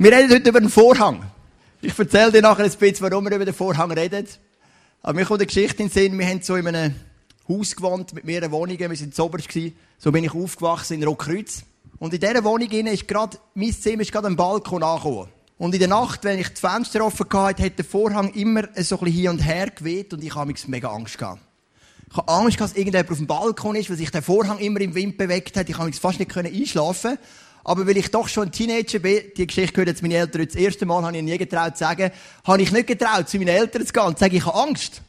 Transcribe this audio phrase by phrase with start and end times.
[0.00, 1.24] Wir reden heute über den Vorhang.
[1.80, 4.28] Ich erzähle dir nachher ein bisschen, warum wir über den Vorhang reden.
[5.02, 6.16] Aber mir kommt eine Geschichte in den Sinn.
[6.16, 6.94] Wir haben so in einem
[7.48, 8.78] Haus gewohnt mit mehreren Wohnungen.
[8.78, 9.74] Wir sind zoberst gewesen.
[9.98, 11.64] So bin ich aufgewachsen in Rockkreuz.
[11.98, 15.30] Und in dieser Wohnung ist gerade, mein Zimmer ist gerade am Balkon angekommen.
[15.58, 19.00] Und in der Nacht, wenn ich die Fenster offen hatte, hat der Vorhang immer so
[19.00, 21.40] ein bisschen hin und her geweht und ich habe mega Angst gehabt.
[22.08, 24.94] Ich habe Angst, dass irgendjemand auf dem Balkon ist, weil sich der Vorhang immer im
[24.94, 25.68] Wind bewegt hat.
[25.68, 27.18] Ich mich fast nicht einschlafen
[27.64, 30.86] aber weil ich doch schon Teenager bin, die Geschichte gehört jetzt meine Eltern das erste
[30.86, 32.10] Mal, habe ich nie getraut zu sagen,
[32.44, 35.02] habe ich nicht getraut, zu meinen Eltern zu gehen und zu sagen, ich habe Angst.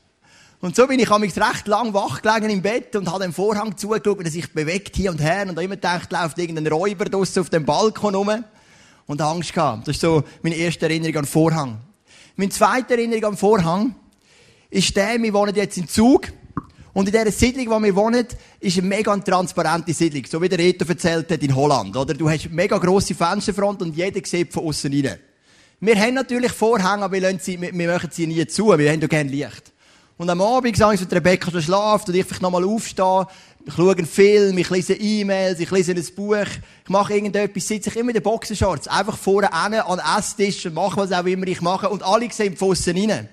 [0.62, 3.78] Und so bin ich mich recht lang wach gelegen im Bett und habe den Vorhang
[3.78, 7.06] zugeschaut, wie er sich bewegt hier und her und habe immer gedacht, läuft irgendein Räuber
[7.06, 8.44] draussen auf dem Balkon rum
[9.08, 9.88] und Angst gehabt.
[9.88, 11.78] Das ist so meine erste Erinnerung an den Vorhang.
[12.36, 13.96] Meine zweite Erinnerung an den Vorhang
[14.70, 16.28] ist der, wir wohnen jetzt in Zug
[17.00, 18.28] und in dieser Siedlung, wo wir wohnen,
[18.60, 20.26] ist eine mega transparente Siedlung.
[20.30, 22.14] So wie der Reto erzählt hat in Holland, oder?
[22.14, 25.18] Du hast mega grosse Fensterfront und jeder sieht von außen rein.
[25.80, 28.78] Wir haben natürlich Vorhänge, aber wir, sie, wir, wir machen sie nie zu.
[28.78, 29.72] Wir haben ja gerne Licht.
[30.18, 33.28] Und am Abend sage ich, wenn Rebecca schon schlaft und ich vielleicht nochmal aufstehe,
[33.66, 36.36] ich schaue einen Film, ich lese E-Mails, ich lese ein Buch,
[36.84, 40.74] ich mache irgendetwas, sitze ich immer in den Boxershorts, einfach vorne an den Esstisch und
[40.74, 43.30] mache was auch immer ich mache und alle sehen von außen rein.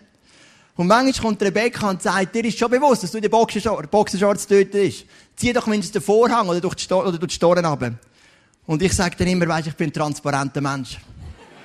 [0.77, 4.47] Und manchmal kommt Rebecca und sagt, dir ist schon bewusst, dass du in den Boxershorts
[4.47, 5.07] dort bist.
[5.35, 7.95] Zieh doch mindestens den Vorhang oder durch die, Sto oder durch die Storen runter.
[8.67, 10.99] Und ich sage dann immer, weisst, ich bin ein transparenter Mensch.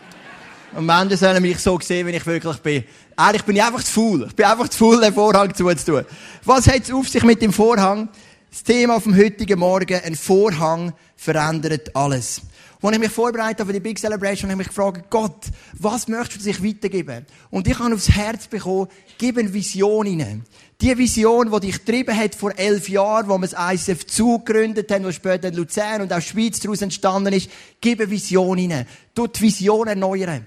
[0.77, 2.85] Und Menschen sollen mich so sehen, wie ich wirklich bin.
[3.17, 4.25] Ehrlich bin ich einfach zu faul.
[4.27, 6.05] Ich bin einfach zu faul, den Vorhang zuzutun.
[6.45, 8.07] Was hat es auf sich mit dem Vorhang?
[8.49, 12.41] Das Thema vom heutigen Morgen, ein Vorhang verändert alles.
[12.83, 16.39] Als ich mich vorbereitet für die Big Celebration, habe ich mich gefragt, Gott, was möchtest
[16.39, 17.27] du sich weitergeben?
[17.51, 18.87] Und ich habe aufs Herz bekommen,
[19.19, 20.43] gib eine Vision hinein.
[20.81, 25.05] Die Vision, die dich getrieben hat vor elf Jahren, wo wir das ICF zugegründet haben,
[25.05, 28.87] wo später in Luzern und auch Schweiz daraus entstanden ist, gib eine Vision hinein.
[29.13, 30.43] Du die Vision erneuern.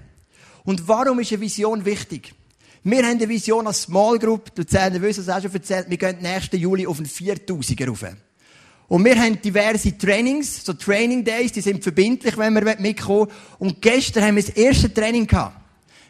[0.65, 2.35] Und warum ist eine Vision wichtig?
[2.83, 6.19] Wir haben eine Vision als Small Group, Luzerner wissen es auch schon erzählt, wir gehen
[6.21, 8.05] nächsten Juli auf einen 4000er rauf.
[8.89, 13.31] Und wir haben diverse Trainings, so Training Days, die sind verbindlich, wenn wir mitkommen.
[13.59, 15.57] Und gestern haben wir das erste Training gehabt.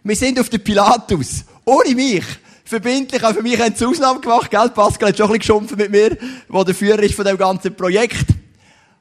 [0.03, 1.45] Wir sind auf der Pilatus.
[1.65, 2.25] Ohne mich.
[2.65, 3.23] Verbindlich.
[3.23, 4.71] Auch für mich haben sie Ausnahme gemacht, gell?
[4.71, 7.75] Pascal hat schon ein bisschen geschumpft mit mir, der der Führer ist von dem ganzen
[7.75, 8.27] Projekt.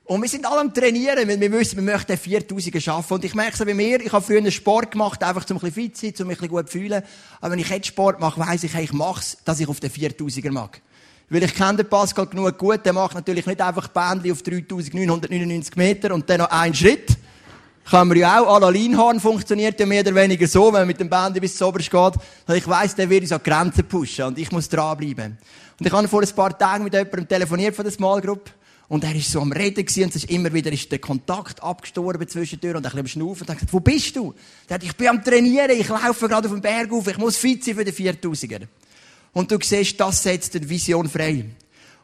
[0.06, 3.14] Und wir sind alle am Trainieren, weil wir wissen, wir möchten 4000er schaffen.
[3.14, 5.62] Und ich merke es bei mir, ich habe früher einen Sport gemacht, einfach zum ein
[5.62, 7.04] bisschen fit zu sein, um mich ein bisschen gut zu fühlen.
[7.40, 9.90] Aber wenn ich jetzt Sport mache, weiss ich, hey, ich mach's, dass ich auf den
[9.90, 10.82] 4000er mag.
[11.34, 15.76] Weil ich kenne den Pascal genug gut, der macht natürlich nicht einfach Bändli auf 3999
[15.76, 17.18] Meter und dann noch einen Schritt.
[17.90, 20.88] Kann man ja auch, à la Linhorn funktioniert ja mehr oder weniger so, wenn man
[20.88, 22.14] mit dem Bändli bis zu oberst geht.
[22.46, 25.40] Und ich weiss, der wird uns an Grenzen pushen und ich muss dranbleiben.
[25.80, 28.52] Und ich habe vor ein paar Tagen mit jemandem telefoniert von der Small Group.
[28.88, 31.64] Und er ist so am Reden gewesen, und es ist immer wieder ist der Kontakt
[31.64, 33.42] abgestorben zwischendurch und ein bisschen am Schnaufen.
[33.42, 34.36] Und er hat gesagt, wo bist du?
[34.68, 37.38] Er hat, ich bin am Trainieren, ich laufe gerade auf den Berg auf, ich muss
[37.38, 38.68] fit sein für den 4000er.
[39.34, 41.46] Und du siehst, das setzt eine Vision frei.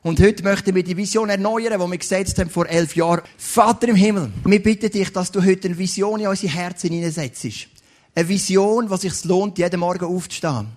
[0.01, 3.21] Und heute möchten wir die Vision erneuern, die wir gesetzt haben vor elf Jahren.
[3.37, 7.67] Vater im Himmel, wir bitten dich, dass du heute eine Vision in unsere Herzen hineinsetzt.
[8.15, 10.67] Eine Vision, die sich lohnt, jeden Morgen aufzustehen.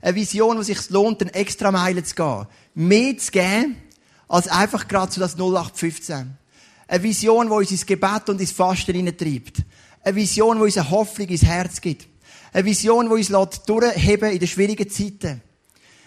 [0.00, 2.46] Eine Vision, die sich lohnt, eine extra Meile zu gehen.
[2.74, 3.76] Mehr zu geben,
[4.28, 6.36] als einfach gerade zu das 0815.
[6.86, 9.62] Eine Vision, die uns ins Gebet und ins Fasten hineintreibt.
[10.02, 12.06] Eine Vision, die uns eine Hoffnung ins Herz gibt.
[12.52, 15.42] Eine Vision, die uns durchheben in den schwierigen Zeiten.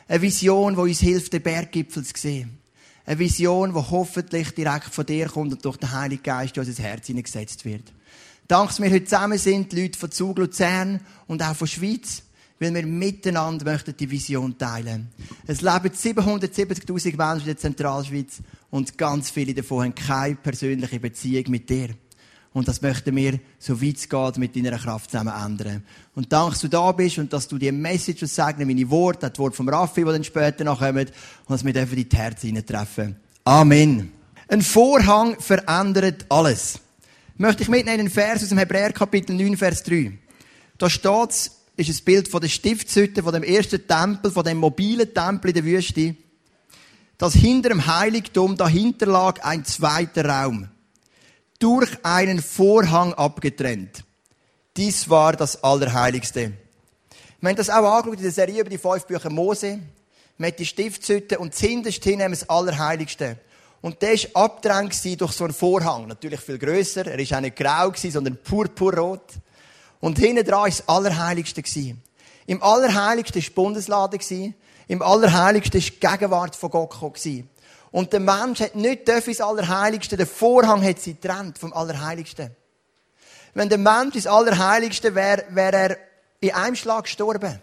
[0.10, 2.58] Eine Vision, die uns hilft, den Berggipfel zu sehen.
[3.06, 6.84] Eine Vision, die hoffentlich direkt von dir kommt und durch den Heiligen Geist in unser
[6.84, 7.94] Herz hineingesetzt wird.
[8.48, 12.24] Danke, dass wir heute zusammen sind, die Leute von Zug Luzern und auch von Schweiz
[12.60, 15.08] weil wir miteinander möchten die Vision teilen.
[15.48, 21.46] Es leben 770.000 Menschen in der Zentralschweiz und ganz viele davon haben keine persönliche Beziehung
[21.52, 21.90] mit dir.
[22.52, 25.84] Und das möchten wir, so weit es geht, mit deiner Kraft zusammen ändern.
[26.16, 29.38] Und danke, dass du da bist und dass du die Message sagen, meine Worte, das
[29.38, 31.10] Wort vom Raffi, das dann später noch kommt, und
[31.50, 33.16] dass wir dürfen in die Herzen treffen.
[33.44, 34.12] Amen.
[34.48, 36.80] Ein Vorhang verändert alles.
[37.38, 40.12] Möchte ich mitnehmen einen Vers aus dem Hebräer Kapitel 9, Vers 3.
[40.78, 45.14] Da steht ist ein Bild von der Stiftshütte, von dem ersten Tempel, von dem mobilen
[45.14, 46.16] Tempel in der Wüste.
[47.18, 50.68] Dass hinter dem Heiligtum dahinter lag ein zweiter Raum.
[51.60, 54.06] Durch einen Vorhang abgetrennt.
[54.78, 56.54] Dies war das Allerheiligste.
[57.42, 59.80] Wir haben das auch angeschaut in der Serie über die fünf Bücher Mose.
[60.38, 63.38] Wir haben die Stiftshütte und zuhinterst hin haben das Allerheiligste.
[63.82, 66.08] Und der war abgetrennt durch so einen Vorhang.
[66.08, 67.06] Natürlich viel grösser.
[67.06, 69.34] Er war auch nicht grau, sondern purpurrot.
[70.00, 71.62] Und hinten dran war das Allerheiligste.
[72.46, 74.20] Im Allerheiligsten war die Bundeslade.
[74.88, 77.20] Im Allerheiligsten war die Gegenwart von Gott.
[77.92, 82.56] Und der Mensch hat nicht ins Allerheiligste, der Vorhang hat sie getrennt vom Allerheiligsten.
[83.54, 85.98] wenn der Mensch ins Allerheiligste wäre, wäre er
[86.40, 87.60] in einem Schlag gestorben.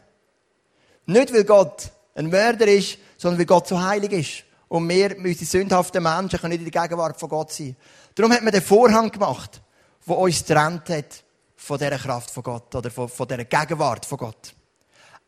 [1.07, 4.45] Nicht, weil Gott ein Mörder ist, sondern weil Gott so heilig ist.
[4.69, 7.77] Und wir, unsere sündhaften Menschen, können nicht in der Gegenwart von Gott sein.
[8.17, 9.61] Darum hat man den Vorhang gemacht,
[10.07, 11.23] der uns getrennt hat
[11.55, 14.56] von dieser Kraft von Gott oder von, von dieser Gegenwart von Gott.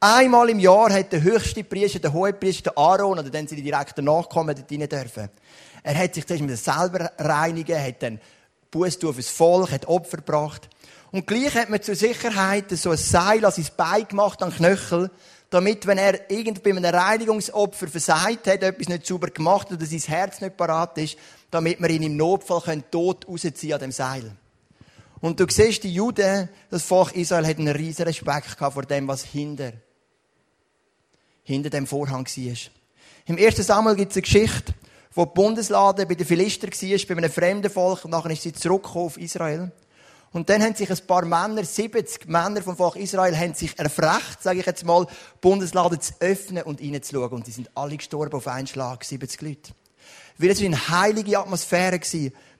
[0.00, 3.56] Einmal im Jahr hat der höchste Priester, der hohe Priester, der Aaron, oder dann sie
[3.56, 5.28] die direkten Nachkommen dort rein dürfen.
[5.82, 8.20] Er hat sich zuerst mit selber reinigen, hat dann
[8.70, 10.68] Buß fürs Volk, hat Opfer gebracht.
[11.10, 15.10] Und gleich hat man zur Sicherheit so ein Seil an sein Bein gemacht, an Knöchel,
[15.50, 19.98] damit, wenn er irgend bei einem Reinigungsopfer versagt hat, etwas nicht sauber gemacht oder sein
[19.98, 21.16] Herz nicht parat ist,
[21.50, 24.30] damit wir ihn im Notfall tot rausziehen an dem Seil.
[25.20, 29.24] Und du siehst, die Juden, das Volk Israel, hat einen riesen Respekt vor dem, was
[29.24, 29.72] hinter
[31.48, 32.56] hinter dem Vorhang war.
[33.26, 34.74] Im ersten Samuel gibt es eine Geschichte,
[35.14, 38.52] wo die Bundeslade bei den Philister war, bei einem fremden Volk, und nachher ist sie
[38.52, 39.72] zurückgekommen auf Israel.
[40.30, 44.42] Und dann haben sich ein paar Männer, 70 Männer vom Volk Israel, haben sich erfrecht,
[44.42, 47.30] sage ich jetzt mal, die Bundeslade zu öffnen und reinzuschauen.
[47.30, 49.72] Und die sind alle gestorben auf einen Schlag, 70 Leute.
[50.36, 51.98] Weil es war eine heilige Atmosphäre.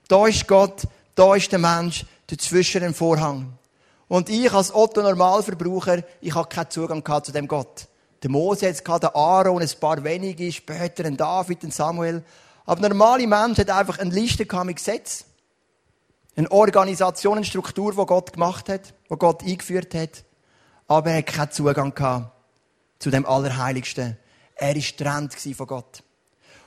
[0.07, 3.53] Da ist Gott, da ist der Mensch, dazwischen dem Vorhang.
[4.07, 7.87] Und ich als Otto Normalverbraucher, ich habe keinen Zugang zu dem Gott.
[8.21, 12.23] Der Mose jetzt gehabt, der Aaron, ein paar wenige, später ein David, ein Samuel.
[12.65, 15.25] Aber normale Mensch hat einfach eine Liste mit Gesetz.
[16.35, 20.23] Eine Organisation, eine Struktur, die Gott gemacht hat, die Gott eingeführt hat.
[20.87, 22.31] Aber er hat keinen Zugang gehabt
[22.99, 24.17] zu dem Allerheiligsten.
[24.55, 26.03] Er war getrennt von Gott.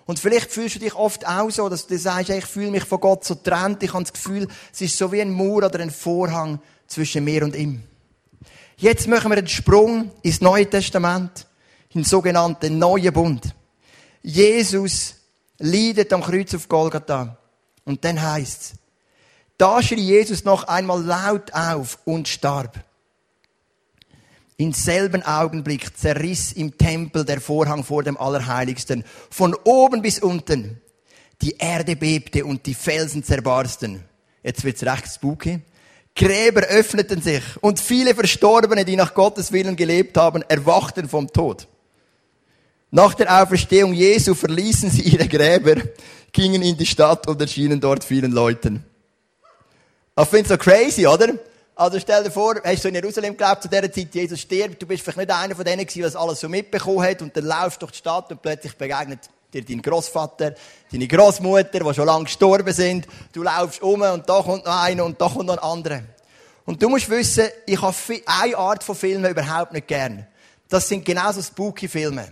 [0.07, 3.01] Und vielleicht fühlst du dich oft auch so, dass du sagst, ich fühle mich von
[3.01, 3.83] Gott so getrennt.
[3.83, 7.45] Ich habe das Gefühl, es ist so wie ein Mauer oder ein Vorhang zwischen mir
[7.45, 7.85] und ihm.
[8.83, 11.47] Jetzt machen wir einen Sprung ins Neue Testament,
[11.91, 13.55] in den sogenannten Neuen Bund.
[14.25, 15.15] Jesus
[15.59, 17.39] leidet am Kreuz auf Golgatha.
[17.85, 18.73] Und dann heißt's,
[19.57, 22.85] da schrie Jesus noch einmal laut auf und starb.
[24.57, 30.81] Im selben Augenblick zerriss im Tempel der Vorhang vor dem Allerheiligsten, von oben bis unten.
[31.41, 34.03] Die Erde bebte und die Felsen zerbarsten.
[34.43, 35.61] Jetzt wird's recht spooky.
[36.15, 41.67] Gräber öffneten sich und viele Verstorbene, die nach Gottes Willen gelebt haben, erwachten vom Tod.
[42.91, 45.81] Nach der Auferstehung Jesu verließen sie ihre Gräber,
[46.33, 48.85] gingen in die Stadt und erschienen dort vielen Leuten.
[50.19, 51.35] Ich finde es so crazy, oder?
[51.75, 54.87] Also stell dir vor, hast du in Jerusalem gelebt zu der Zeit, Jesus stirbt, du
[54.87, 57.81] bist vielleicht nicht einer von denen gewesen, der alles so mitbekommen hat und dann laufst
[57.81, 59.21] du durch die Stadt und plötzlich begegnet
[59.53, 60.55] dir dein Großvater,
[60.91, 63.07] deine Großmutter, die schon lange gestorben sind.
[63.33, 66.03] Du laufst um und da kommt noch einer und da kommt noch ein anderer.
[66.65, 67.95] Und du musst wissen, ich habe
[68.27, 70.27] eine Art von Filmen überhaupt nicht gern.
[70.69, 72.29] Das sind genauso spooky Filme.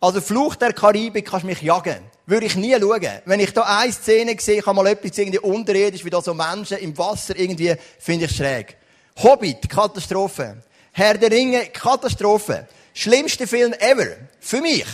[0.00, 2.00] Also Fluch der Karibik kannst du mich jagen.
[2.26, 3.20] Würde ich nie schauen.
[3.24, 6.78] Wenn ich da eine Szene sehe, kann mal etwas irgendwie unterirdisch, wie da so Menschen
[6.78, 8.76] im Wasser irgendwie, finde ich schräg.
[9.22, 10.56] Hobbit, Katastrophe.
[10.92, 12.66] Herr der Ringe, Katastrophe.
[12.92, 14.16] Schlimmste Film ever.
[14.40, 14.86] Für mich.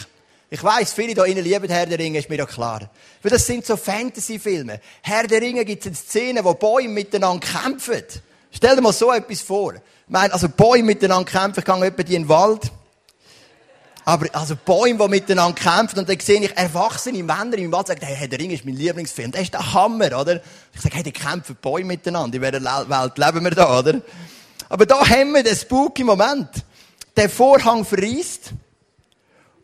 [0.52, 2.90] Ich weiss, viele da innen lieben Herr der Ringe, ist mir ja klar.
[3.22, 4.82] Weil das sind so Fantasy-Filme.
[5.00, 8.02] Herr der Ringe gibt es eine Szene, wo Bäume miteinander kämpfen.
[8.50, 9.76] Stell dir mal so etwas vor.
[9.76, 12.70] Ich meine, also Bäume miteinander kämpfen, ich gehe etwa in den Wald.
[14.04, 18.04] Aber, also Bäume, die miteinander kämpfen, und dann sehe ich erwachsene Männer im Wald, sagen,
[18.04, 19.30] hey, Herr der Ringe ist mein Lieblingsfilm.
[19.30, 20.42] Das ist der Hammer, oder?
[20.74, 22.36] Ich sage, hey, die kämpfen Bäume miteinander.
[22.36, 24.02] In welcher Welt leben wir da, oder?
[24.68, 26.50] Aber da haben wir den spooky Moment.
[27.16, 28.52] Der Vorhang verriest.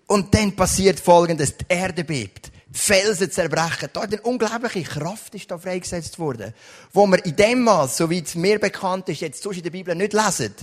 [0.09, 1.57] Und dann passiert Folgendes.
[1.57, 2.51] Die Erde bebt.
[2.73, 3.91] Felsen zerbrechen.
[3.93, 6.55] Da eine unglaubliche Kraft ist da freigesetzt worden.
[6.93, 9.71] Wo wir in dem Maß, so wie es mir bekannt ist, jetzt sonst in der
[9.71, 10.55] Bibel nicht lesen.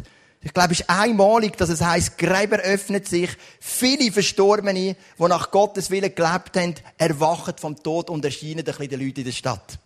[0.41, 3.29] Ich glaube, es ist einmalig, dass es heißt, Gräber öffnet sich.
[3.59, 8.89] Viele Verstorbene, die nach Gottes Willen gelebt haben, erwachen vom Tod und erscheinen ein bisschen
[8.89, 9.79] den Leuten in der Stadt.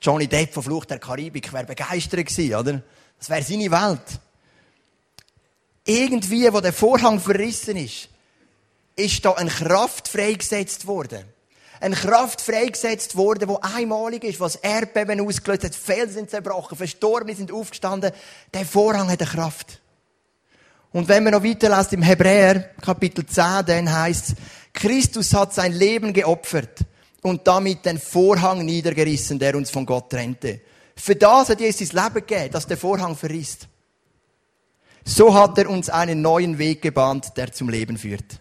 [0.00, 2.82] Johnny Depp von Flucht der Karibik wäre begeistert gewesen, oder?
[3.18, 4.20] Das wäre seine Welt.
[5.84, 8.08] Irgendwie, wo der Vorhang verrissen ist,
[8.96, 11.24] ist da eine Kraft freigesetzt worden.
[11.80, 17.36] Eine Kraft freigesetzt worden, die einmalig ist, was Erdbeben ausgelöst hat, Felsen sind zerbrochen, Verstorbene
[17.36, 18.12] sind aufgestanden.
[18.54, 19.80] Der Vorhang hat eine Kraft.
[20.92, 24.34] Und wenn man noch weiterlässt im Hebräer, Kapitel 10, dann heißt
[24.72, 26.80] Christus hat sein Leben geopfert
[27.22, 30.60] und damit den Vorhang niedergerissen, der uns von Gott trennte.
[30.96, 33.68] Für das hat Jesus sein Leben gegeben, dass der Vorhang verrisst.
[35.04, 38.40] So hat er uns einen neuen Weg gebahnt, der zum Leben führt.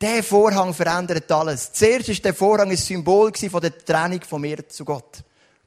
[0.00, 1.72] Der Vorhang verändert alles.
[1.72, 5.22] Zuerst ist der Vorhang ein Symbol von der Trennung von mir zu Gott.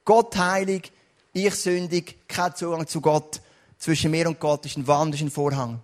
[0.06, 0.92] Gott heilig,
[1.34, 3.42] ich sündig, kein Zugang zu Gott.
[3.78, 5.82] Zwischen mir und Gott ist ein wandelnder Vorhang.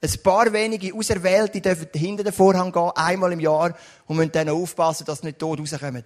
[0.00, 4.48] Ein paar wenige Auserwählte dürfen hinter den Vorhang gehen, einmal im Jahr, und müssen dann
[4.48, 6.04] aufpassen, dass sie nicht tot rauskommen.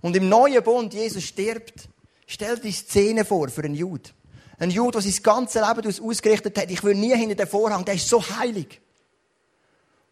[0.00, 1.88] Und im neuen Bund, Jesus stirbt,
[2.30, 4.10] Stell dir die Szene vor für einen Jude.
[4.58, 7.94] Ein Jude, der sein ganzes Leben ausgerichtet hat, ich will nie hinter den Vorhang, der
[7.94, 8.82] ist so heilig.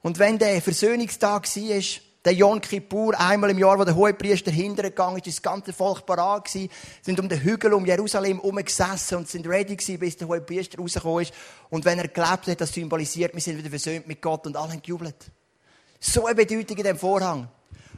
[0.03, 1.83] Und wenn der Versöhnungstag war,
[2.27, 6.47] der Yom Kippur, einmal im Jahr, wo der Hohepriester hintergegangen ist, das ganze Volk parat
[6.47, 10.79] gewesen, sind um den Hügel um Jerusalem herumgesessen und sind ready gewesen, bis der Hohepriester
[10.79, 11.33] rausgekommen ist.
[11.71, 14.73] Und wenn er gelebt hat, das symbolisiert, wir sind wieder versöhnt mit Gott und alle
[14.73, 15.31] haben gejubelt.
[16.01, 17.49] So eine Bedeutung in dem Vorhang.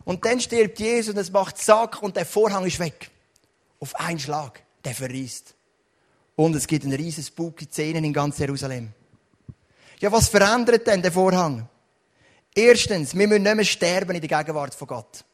[0.04, 3.10] Und dann stirbt Jesus und es macht Sack und der Vorhang ist weg.
[3.80, 4.62] Auf einen Schlag.
[4.84, 5.54] Der verriest.
[6.36, 8.90] Und es gibt einen riesen spooky Szenen in ganz Jerusalem.
[10.00, 11.68] Ja, was verändert denn der Vorhang?
[12.54, 15.24] Erstens, wir müssen nicht mehr sterben in der Gegenwart von Gott.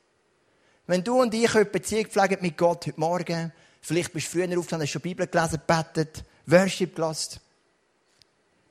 [0.86, 4.48] Wenn du und ich heute Beziehung pflegen mit Gott heute Morgen, vielleicht bist du früher
[4.48, 7.40] aufgestanden, hast schon Bibel gelesen, betet, Worship gelassen.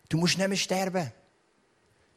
[0.09, 1.11] Du musst nicht mehr sterben.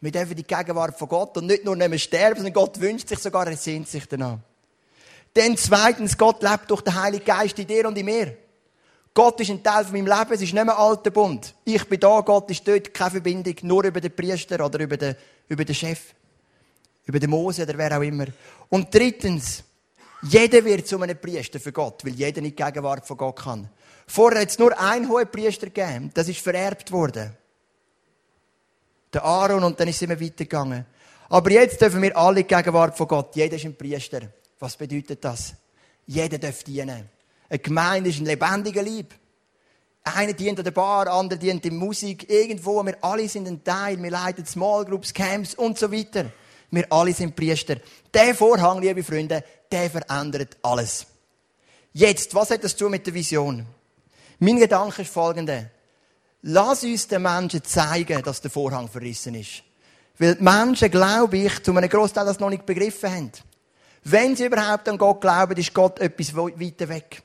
[0.00, 3.09] Wir dürfen die Gegenwart von Gott und nicht nur nicht mehr sterben, sondern Gott wünscht
[3.09, 4.38] sich sogar, er sehnt sich danach.
[5.33, 8.37] Dann zweitens, Gott lebt durch den Heiligen Geist in dir und in mir.
[9.16, 11.54] Gott ist ein Teil von meinem Leben, es ist nicht mehr alter Bund.
[11.64, 15.16] Ich bin da, Gott ist dort, keine Verbindung, nur über den Priester oder über den,
[15.49, 16.14] über den Chef
[17.06, 18.26] über den Mose oder wer auch immer.
[18.68, 19.62] Und drittens,
[20.23, 23.70] jeder wird zu einem Priester für Gott, weil jeder nicht Gegenwart von Gott kann.
[24.06, 27.32] Vorher hat es nur einen hohen Priester gegeben, das ist vererbt worden.
[29.12, 30.85] Der Aaron und dann ist es immer weitergegangen.
[31.28, 33.35] Aber jetzt dürfen wir alle die Gegenwart von Gott.
[33.35, 34.20] Jeder ist ein Priester.
[34.58, 35.54] Was bedeutet das?
[36.06, 37.15] Jeder darf dienen.
[37.48, 39.14] Eine Gemeinde ist ein lebendiger Lieb.
[40.02, 42.30] Einer dient an der Bar, andere dient in Musik.
[42.30, 44.00] Irgendwo, wir alle sind ein Teil.
[44.00, 46.26] Wir leiten Small Groups, Camps und so weiter.
[46.70, 47.76] Wir alle sind Priester.
[48.12, 51.06] Der Vorhang, liebe Freunde, der verändert alles.
[51.92, 53.66] Jetzt, was hat das zu mit der Vision?
[54.38, 55.70] Mein Gedanke ist folgender.
[56.42, 59.62] Lass uns den Menschen zeigen, dass der Vorhang verrissen ist.
[60.18, 63.32] Weil die Menschen, glaube ich, zu einem Großteil das noch nicht begriffen haben.
[64.04, 67.22] Wenn sie überhaupt an Gott glauben, ist Gott etwas weiter weg.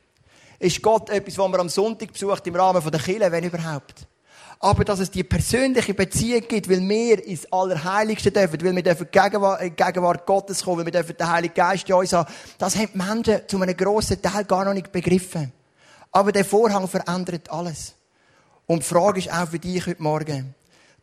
[0.62, 4.08] Ist Gott etwas, was man am Sonntag besucht im Rahmen der Kirche, wenn überhaupt
[4.64, 9.08] aber dass es die persönliche Beziehung gibt, weil wir ins Allerheiligste dürfen, weil wir dürfen
[9.12, 12.76] Gegenwart, äh, Gegenwart Gottes kommen, weil wir dürfen den Heiligen Geist in uns haben, das
[12.76, 15.52] haben die Menschen zu einem grossen Teil gar noch nicht begriffen.
[16.12, 17.96] Aber der Vorhang verändert alles.
[18.68, 20.54] Und die Frage ist auch für dich heute Morgen.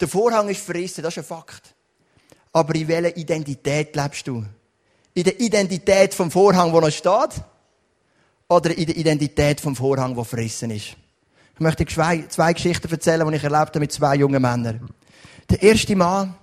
[0.00, 1.74] Der Vorhang ist verrissen, das ist ein Fakt.
[2.52, 4.44] Aber in welcher Identität lebst du?
[5.14, 7.42] In der Identität vom Vorhang, wo noch steht?
[8.48, 10.96] Oder in der Identität vom Vorhang, wo verrissen ist?
[11.54, 14.88] Ich möchte zwei Geschichten erzählen, die ich erlebt habe mit zwei jungen Männern.
[15.50, 16.34] Der erste Mann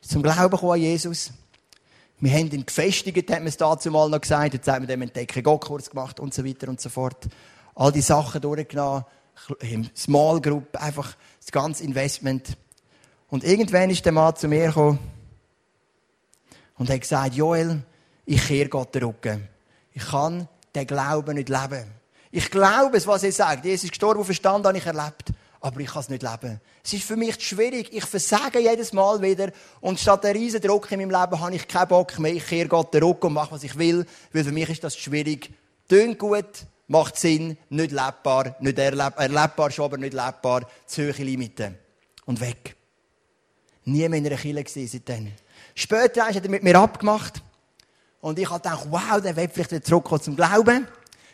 [0.00, 1.32] ist zum Glauben gekommen an Jesus.
[2.18, 4.54] Wir haben ihn gefestigt, hat man es dazu mal noch gesagt.
[4.54, 7.28] Jetzt haben wir dem Entdecken Gott-Kurs gemacht und so weiter und so fort.
[7.74, 9.04] All die Sachen durchgenommen.
[9.96, 12.56] Small Group, einfach das ganze Investment.
[13.28, 14.98] Und irgendwann ist der Mann zu mir gekommen
[16.78, 17.82] und hat gesagt, Joel,
[18.24, 19.48] ich kehre Gott den Rücken.
[19.92, 21.84] Ich kann den Glauben nicht leben.
[22.30, 23.64] Ich glaube es, was er sagt.
[23.64, 25.32] Jesus ist gestorben und verstanden, habe ich erlebt.
[25.62, 26.60] Aber ich kann es nicht leben.
[26.82, 27.92] Es ist für mich schwierig.
[27.92, 29.50] Ich versage jedes Mal wieder.
[29.80, 32.32] Und statt der riesen Druck in meinem Leben habe ich keinen Bock mehr.
[32.32, 34.06] Ich kehre Gott Rücken und mache, was ich will.
[34.32, 35.52] Weil für mich ist das schwierig.
[35.88, 36.46] Tönt gut,
[36.86, 38.56] macht Sinn, nicht lebbar.
[38.60, 40.66] Nicht erleb erlebbar schon, aber nicht lebbar.
[40.86, 41.76] Zu hohe Limiten.
[42.24, 42.76] Und weg.
[43.84, 45.32] Nie mehr in einer Kille gewesen seitdem.
[45.74, 47.42] Später hat er mit mir abgemacht.
[48.20, 50.86] Und ich habe gedacht, wow, der will vielleicht wieder zurückkommen zum Glauben.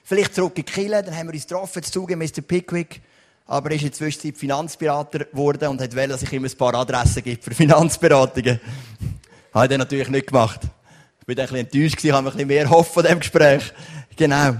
[0.05, 2.43] Vielleicht zurück in Kirche, dann haben wir uns getroffen, zu Mr.
[2.47, 3.01] Pickwick.
[3.47, 7.23] Aber er ist inzwischen Finanzberater geworden und hat wollen, dass ich ihm ein paar Adressen
[7.23, 8.61] gebe für Finanzberatungen.
[9.55, 10.61] Habe ich natürlich nicht gemacht.
[11.21, 13.73] Ich bin ein bisschen enttäuscht gewesen, habe ein bisschen mehr Hoffen von dem Gespräch.
[14.15, 14.57] Genau.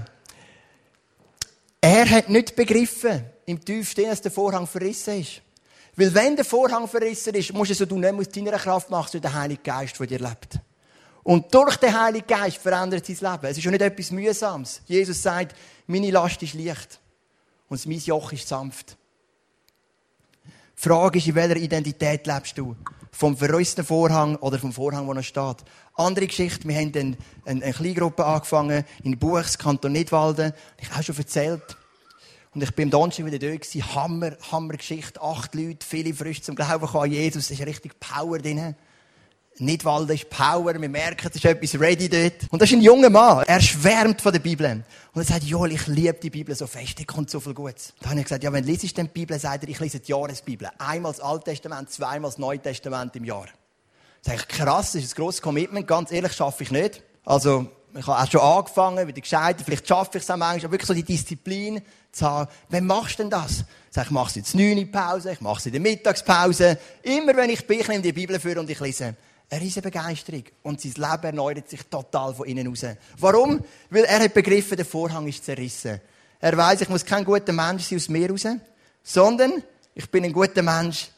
[1.79, 5.41] Er hat nicht begriffen, im tiefsten, dass der Vorhang verrissen ist.
[5.95, 8.89] Weil wenn der Vorhang verrissen ist, musst du es so du nicht aus deiner Kraft
[8.89, 10.59] machen, sondern der Heilige Geist, der dir lebt.
[11.27, 13.51] Und durch den Heiligen Geist verändert sein Leben.
[13.51, 14.81] Es ist schon nicht etwas Mühsames.
[14.85, 17.01] Jesus sagt, meine Last ist leicht.
[17.67, 18.95] Und mein Joch ist sanft.
[20.45, 22.77] Die Frage ist, in welcher Identität lebst du?
[23.11, 25.57] Vom verrosteten Vorhang oder vom Vorhang, wo noch steht?
[25.95, 30.53] Andere Geschichte, wir haben eine, eine, eine Kleingruppe angefangen in Buchs, Kanton Nidwalden.
[30.79, 31.75] Ich habe schon erzählt.
[32.53, 33.95] Und ich bin am Donnerstag wieder gewesen.
[33.95, 35.21] Hammer, Hammer Geschichte.
[35.21, 37.51] Acht Leute, viele frisch zum Glauben an Jesus.
[37.51, 38.77] Es ist richtig Power drin.
[39.59, 42.51] Nidwalden ist Power, wir merken, es ist etwas ready dort.
[42.51, 44.83] Und das ist ein junger Mann, er schwärmt von der Bibel.
[45.13, 47.93] Und er sagt, Joel, ich liebe die Bibel so fest, da kommt so viel Gutes.
[48.01, 50.11] Da habe ich gesagt, ja, wenn du denn die Bibel, sagt er, ich lese die
[50.11, 50.69] Jahresbibel.
[50.77, 53.47] Einmal das Alte Testament, zweimal das Neue Testament im Jahr.
[54.23, 57.01] Das ist krass, das ist ein grosses Commitment, ganz ehrlich, schaffe ich nicht.
[57.25, 60.73] Also, ich habe auch schon angefangen, wieder gescheitert, vielleicht schaffe ich es auch manchmal, aber
[60.73, 62.51] wirklich so die Disziplin zu haben.
[62.69, 63.63] Wann machst du denn das?
[63.89, 66.77] Sag, ich mache es jetzt 9 Pause, ich mache es in der Mittagspause.
[67.01, 69.15] Immer wenn ich bin, ich nehme die Bibel für und ich lese
[69.49, 70.43] eine riesige Begeisterung.
[70.63, 72.85] Und sein Leben erneuert sich total von innen raus.
[73.17, 73.63] Warum?
[73.89, 76.01] Weil er hat begriffen, der Vorhang ist zerrissen.
[76.39, 78.45] Er weiß, ich muss kein guter Mensch sein aus mir raus,
[79.03, 79.63] sondern
[79.95, 81.09] ich bin ein guter Mensch,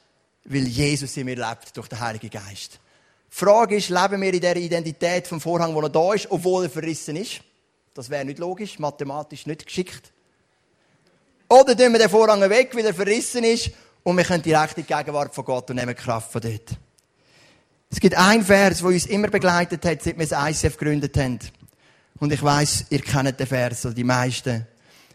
[0.46, 2.80] weil Jesus in mir lebt durch den Heiligen Geist.
[3.32, 6.64] Die Frage ist, leben wir in der Identität vom Vorhang, der noch da ist, obwohl
[6.64, 7.42] er verrissen ist?
[7.94, 10.12] Das wäre nicht logisch, mathematisch nicht geschickt.
[11.50, 13.72] Oder tun wir den Vorhang weg, weil er verrissen ist,
[14.04, 16.78] und wir können direkt in die Gegenwart von Gott und nehmen Kraft von dort.
[17.92, 21.40] Es gibt einen Vers, der uns immer begleitet hat, seit wir das ICF gegründet haben.
[22.20, 24.68] Und ich weiss, ihr kennt den Vers, oder die meisten.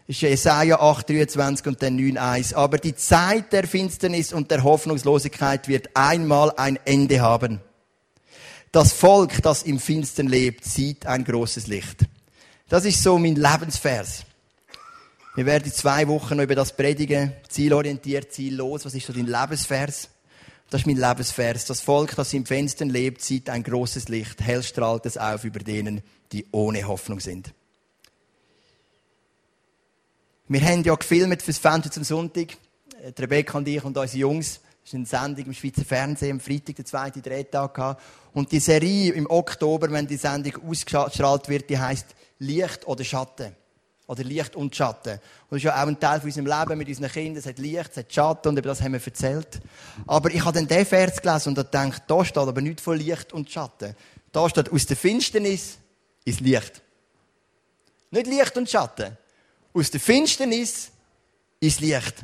[0.07, 2.53] Das ist Jesaja 8, 23 und dann 9, 1.
[2.53, 7.61] Aber die Zeit der Finsternis und der Hoffnungslosigkeit wird einmal ein Ende haben.
[8.71, 12.05] Das Volk, das im Finstern lebt, sieht ein großes Licht.
[12.67, 14.25] Das ist so mein Lebensvers.
[15.35, 17.33] Wir werden zwei Wochen noch über das predigen.
[17.47, 18.85] Zielorientiert, ziellos.
[18.85, 20.09] Was ist so dein Lebensvers?
[20.75, 21.63] Das ist mein Lebensvers.
[21.63, 24.41] Das Volk, das im Fenstern lebt, sieht ein großes Licht.
[24.41, 26.01] Hell strahlt es auf über denen,
[26.33, 27.53] die ohne Hoffnung sind.
[30.49, 32.57] Wir haben ja gefilmt fürs Fenster zum Sonntag.
[33.01, 34.59] Äh, Rebecca und ich und unsere Jungs.
[34.83, 37.97] Das ist eine Sendung im Schweizer Fernsehen am Freitag, der zweite Drehtag.
[38.33, 42.07] Und die Serie im Oktober, wenn die Sendung ausgestrahlt wird, die heißt
[42.39, 43.55] Licht oder Schatten.
[44.07, 45.13] Oder Licht und Schatten.
[45.13, 47.37] Und das ist ja auch ein Teil von unserem Leben mit unseren Kindern.
[47.37, 49.59] Es hat Licht, es hat Schatten und über das haben wir erzählt.
[50.05, 52.97] Aber ich habe dann den Vers gelesen und da gedacht, da steht aber nicht von
[52.97, 53.95] Licht und Schatten.
[54.31, 55.77] Da steht aus der Finsternis
[56.23, 56.81] ins Licht.
[58.11, 59.17] Nicht Licht und Schatten.
[59.73, 60.91] Aus der Finsternis
[61.59, 62.15] ins Licht.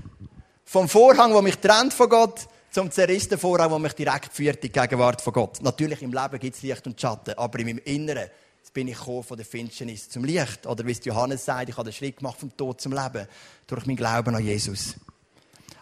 [0.66, 4.72] Vom Vorhang, der mich trennt von Gott, zum zerrissenen Vorhang, der mich direkt führt in
[4.72, 5.62] die Gegenwart von Gott.
[5.62, 8.30] Natürlich im Leben gibt es Licht und Schatten, aber in meinem Inneren
[8.74, 10.66] bin ich gekommen von der Finsternis zum Licht.
[10.66, 13.28] Oder wie es Johannes sagt, ich habe den Schritt gemacht vom Tod zum Leben.
[13.68, 14.96] Durch meinen Glauben an Jesus.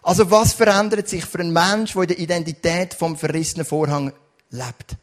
[0.02, 4.14] Also was verändert sich für einen Mensch, der in der Identität vom verrissenen Vorhang
[4.50, 4.96] lebt?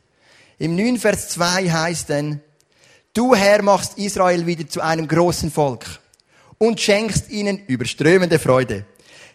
[0.59, 2.41] Im 9 Vers 2 heißt dann,
[3.13, 5.85] du Herr machst Israel wieder zu einem großen Volk
[6.59, 8.87] und schenkst ihnen überströmende Freude.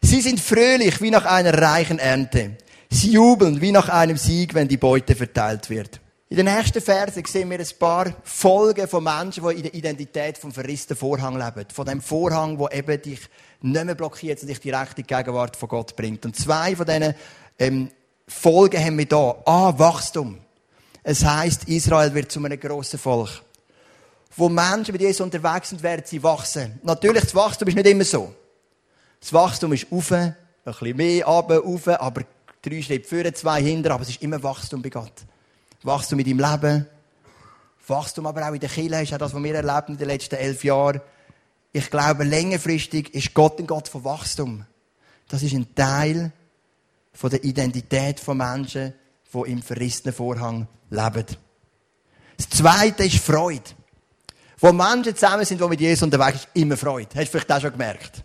[0.02, 2.58] Sie sind fröhlich wie nach einer reichen Ernte.
[2.90, 6.01] Sie jubeln wie nach einem Sieg, wenn die Beute verteilt wird.
[6.32, 10.38] In den nächsten Versen sehen wir ein paar Folgen von Menschen, die in der Identität
[10.38, 11.70] vom verrissenen Vorhang leben.
[11.74, 13.20] Von dem Vorhang, der eben dich
[13.60, 16.26] nicht mehr blockiert und dich direkt in die Gegenwart von Gott bringt.
[16.26, 17.16] Und zwei von diesen
[17.60, 17.92] ähm,
[18.30, 19.42] Folgen haben wir da.
[19.44, 20.38] A, Wachstum.
[21.04, 23.42] Es heißt, Israel wird zu einem grossen Volk.
[24.38, 26.80] Wo Menschen mit Jesus unterwegs sind, werden sie wachsen.
[26.84, 28.34] Natürlich, das Wachstum ist nicht immer so.
[29.20, 32.22] Das Wachstum ist auf, ein bisschen mehr, runter, auf, aber
[32.62, 35.12] drei Schritte vorne, zwei hinter, aber es ist immer Wachstum bei Gott.
[35.84, 36.88] Wachstum in deinem Leben.
[37.88, 40.36] Wachstum aber auch in der Kirche ist auch das, was wir erlebt in den letzten
[40.36, 41.02] elf Jahren.
[41.74, 44.66] Ich glaube, längerfristig ist Gott ein Gott von Wachstum.
[45.28, 46.32] Das ist ein Teil
[47.14, 48.94] von der Identität von Menschen,
[49.34, 51.26] die im verrissenen Vorhang leben.
[52.38, 53.70] Das Zweite ist Freude.
[54.60, 57.10] Wo Menschen zusammen sind, die mit Jesus unterwegs sind, immer Freude.
[57.16, 58.24] Hast du vielleicht auch schon gemerkt?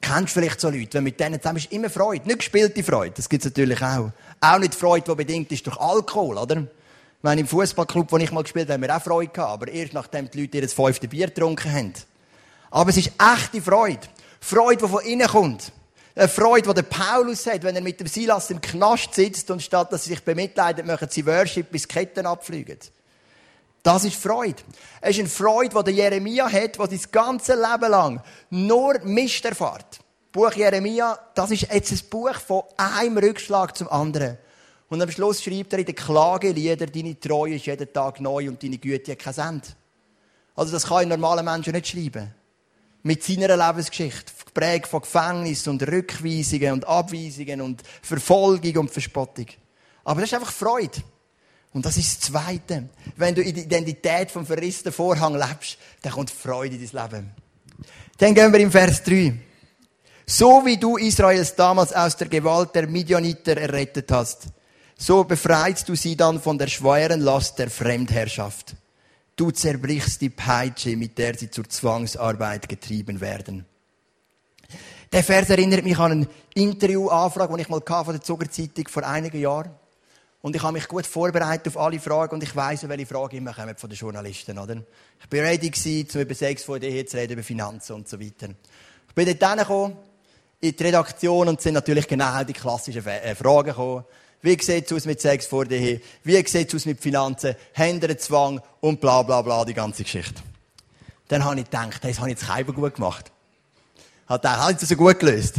[0.00, 2.26] Kennst vielleicht so Leute, wenn mit denen zusammen ist, immer Freude.
[2.26, 4.10] Nicht gespielte Freude, das gibt es natürlich auch.
[4.40, 6.56] Auch nicht Freude, die bedingt ist durch Alkohol, oder?
[6.56, 9.68] Ich meine, im Fußballclub, wo ich mal gespielt habe, haben wir auch Freude gehabt, aber
[9.68, 11.92] erst nachdem die Leute ihr fünfte Bier getrunken haben.
[12.70, 14.06] Aber es ist echte Freude.
[14.40, 15.72] Freude, die von innen kommt.
[16.14, 19.62] Eine Freude, die der Paulus hat, wenn er mit dem Silas im Knast sitzt und
[19.62, 22.78] statt dass sie sich bemitleidet, machen sie Worship bis Ketten abfliegen.
[23.82, 24.62] Das ist Freude.
[25.00, 29.44] Es ist eine Freude, die der Jeremia hat, die sein ganze Leben lang nur Mist
[29.44, 30.00] erfährt.
[30.32, 34.38] Buch Jeremia, das ist jetzt ein Buch von einem Rückschlag zum anderen.
[34.88, 38.62] Und am Schluss schreibt er in den Klagelieder, deine Treue ist jeden Tag neu und
[38.62, 39.68] deine Güte hat kein Ende.
[40.54, 42.34] Also das kann ein normaler Mensch nicht schreiben.
[43.02, 49.46] Mit seiner Lebensgeschichte, geprägt von Gefängnis und Rückweisungen und Abweisungen und Verfolgung und Verspottung.
[50.04, 51.02] Aber das ist einfach Freude.
[51.72, 52.88] Und das ist das Zweite.
[53.16, 57.30] Wenn du in der Identität vom verrissenen Vorhang lebst, dann kommt Freude in dein Leben.
[58.18, 59.34] Dann gehen wir im Vers 3.
[60.26, 64.48] So wie du Israels damals aus der Gewalt der Midianiter errettet hast,
[64.96, 68.74] so befreist du sie dann von der schweren Last der Fremdherrschaft.
[69.36, 73.64] Du zerbrichst die Peitsche, mit der sie zur Zwangsarbeit getrieben werden.
[75.12, 79.40] Der Vers erinnert mich an eine Interviewanfrage, die ich mal von der Zuckerzeitung vor einigen
[79.40, 79.70] Jahren.
[80.40, 83.52] Und ich habe mich gut vorbereitet auf alle Fragen und ich weiss, welche Fragen immer
[83.52, 84.76] kommen von den Journalisten, oder?
[85.20, 85.70] Ich bin ready
[86.06, 88.48] zum über Sex vor dir zu reden, über Finanzen und so weiter.
[89.08, 89.96] Ich bin dort hingekommen,
[90.60, 94.04] in die Redaktion und sind natürlich genau die klassischen äh, Fragen gekommen.
[94.40, 96.00] Wie sieht es aus mit Sex vor dir?
[96.22, 97.56] Wie sieht es aus mit Finanzen?
[97.72, 100.40] Hände Zwang und bla bla bla, die ganze Geschichte.
[101.26, 103.32] Dann habe ich gedacht, das habe ich jetzt Keiber gut gemacht.
[104.28, 105.56] Hat er hat das so gut gelöst.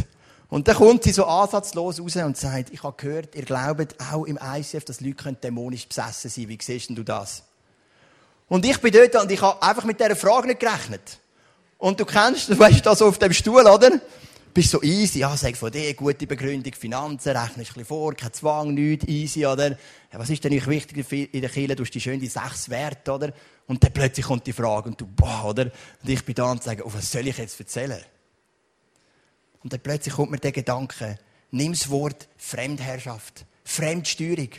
[0.50, 4.24] Und dann kommt sie so ansatzlos raus und sagt, ich habe gehört, ihr glaubt auch
[4.24, 7.44] im ICF, dass Leute dämonisch besessen sein Wie siehst denn du das?
[8.48, 11.18] Und ich bin dort und ich habe einfach mit dieser Frage nicht gerechnet.
[11.78, 13.92] Und du kennst, du weißt das so auf dem Stuhl, oder?
[14.52, 18.32] Bist so easy, ja, sag von dir, gute Begründung, Finanzen, rechnest ein bisschen vor, kein
[18.32, 19.70] Zwang, nichts, easy, oder?
[19.70, 21.76] Ja, was ist denn eigentlich wichtig in der Kirche?
[21.76, 23.32] Du hast die schönen sechs Werte, oder?
[23.68, 25.66] Und dann plötzlich kommt die Frage und du, boah, oder?
[26.02, 28.02] Und ich bin da und sage, oh, was soll ich jetzt erzählen?
[29.62, 31.18] Und dann plötzlich kommt mir der Gedanke,
[31.50, 34.50] nimm das Wort Fremdherrschaft, Fremdsteuerung.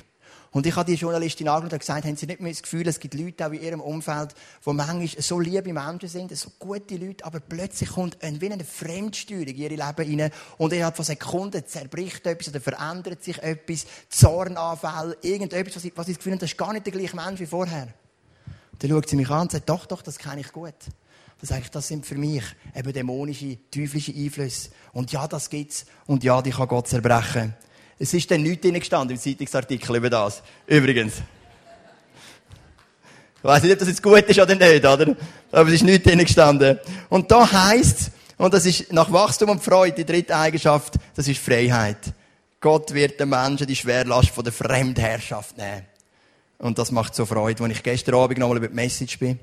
[0.53, 2.99] Und ich habe die Journalistin angeschaut und gesagt, haben Sie nicht mehr das Gefühl, es
[2.99, 4.35] gibt Leute auch in Ihrem Umfeld,
[4.65, 8.65] die manchmal so liebe Menschen sind, so gute Leute, aber plötzlich kommt ein, wie eine
[8.65, 13.85] Fremdsteuerung in ihr Leben rein und innerhalb von Sekunden zerbricht etwas oder verändert sich etwas,
[14.09, 17.15] Zornanfälle, irgendetwas, was ich, was ich das Gefühl habe, das ist gar nicht der gleiche
[17.15, 17.87] Mensch wie vorher.
[18.73, 20.75] Und dann schaut sie mich an und sagt, doch, doch, das kenne ich gut.
[21.41, 22.43] Dann sage das sind für mich
[22.75, 24.69] eben dämonische, teuflische Einflüsse.
[24.93, 25.86] Und ja, das gibt's.
[26.06, 27.56] Und ja, die kann Gott zerbrechen.
[27.97, 30.43] Es ist dann nichts drin gestanden im Zeitungsartikel über das.
[30.67, 31.15] Übrigens.
[33.38, 35.15] Ich weiss nicht, ob das jetzt gut ist oder nicht, oder?
[35.51, 36.80] Aber es ist nichts drin gestanden.
[37.10, 41.39] Und da heisst und das ist nach Wachstum und Freude die dritte Eigenschaft, das ist
[41.39, 42.13] Freiheit.
[42.60, 45.86] Gott wird den Menschen die Schwerlast von der Fremdherrschaft nehmen.
[46.58, 47.63] Und das macht so Freude.
[47.63, 49.39] Als ich gestern Abend nochmal über die Message bin,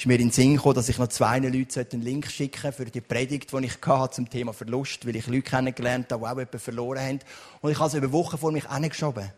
[0.00, 2.86] ist mir in den Sinn gekommen, dass ich noch zwei Leuten einen Link schicken für
[2.86, 6.38] die Predigt, die ich hatte zum Thema Verlust, weil ich Leute kennengelernt habe, die auch
[6.38, 7.18] jemanden verloren haben.
[7.60, 9.30] Und ich habe sie über Wochen vor mich hingeschoben.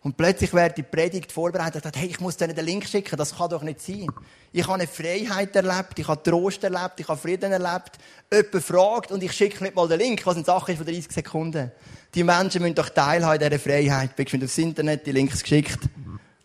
[0.00, 3.14] Und plötzlich wird die Predigt vorbereitet und dachte, hey, ich muss denen den Link schicken,
[3.18, 4.06] das kann doch nicht sein.
[4.52, 7.98] Ich habe eine Freiheit erlebt, ich habe Trost erlebt, ich habe Frieden erlebt.
[8.32, 11.12] Jemand fragt und ich schicke nicht mal den Link, was eine Sache ist von 30
[11.12, 11.72] Sekunden.
[12.14, 14.12] Die Menschen müssen doch teilhaben in dieser Freiheit.
[14.16, 15.80] Du hast aufs Internet die Links geschickt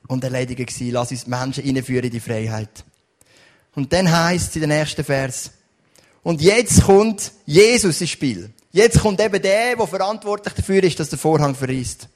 [0.09, 0.91] und erledigt gewesen.
[0.91, 2.83] Lass uns Menschen einführen in die Freiheit.
[3.75, 5.51] Und dann heißt es in den nächsten Vers.
[6.23, 8.49] Und jetzt kommt Jesus ins Spiel.
[8.71, 12.09] Jetzt kommt eben der, der verantwortlich dafür ist, dass der Vorhang verriest.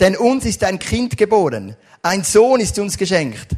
[0.00, 1.76] Denn uns ist ein Kind geboren.
[2.02, 3.48] Ein Sohn ist uns geschenkt.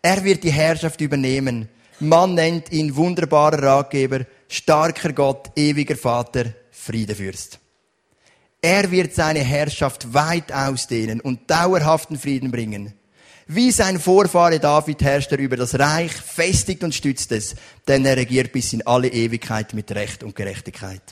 [0.00, 1.68] Er wird die Herrschaft übernehmen.
[2.00, 7.60] Man nennt ihn wunderbarer Ratgeber, starker Gott, ewiger Vater, Friedefürst.
[8.60, 12.94] Er wird seine Herrschaft weit ausdehnen und dauerhaften Frieden bringen.
[13.54, 17.54] Wie sein Vorfahre David herrscht er über das Reich, festigt und stützt es,
[17.86, 21.02] denn er regiert bis in alle Ewigkeit mit Recht und Gerechtigkeit.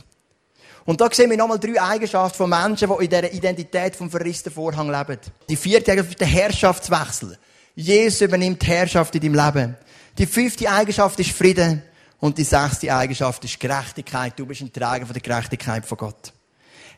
[0.87, 4.51] Und da sehen wir nochmal drei Eigenschaften von Menschen, die in dieser Identität vom verrissten
[4.51, 5.21] Vorhang leben.
[5.51, 7.39] Die vierte Eigenschaft ist der Herrschaftswechsel.
[7.75, 9.77] Jesus übernimmt Herrschaft in deinem Leben.
[10.17, 11.83] Die fünfte Eigenschaft ist Frieden.
[12.21, 14.33] Und die sechste Eigenschaft ist Gerechtigkeit.
[14.39, 16.33] Du bist ein Träger von der Gerechtigkeit von Gott.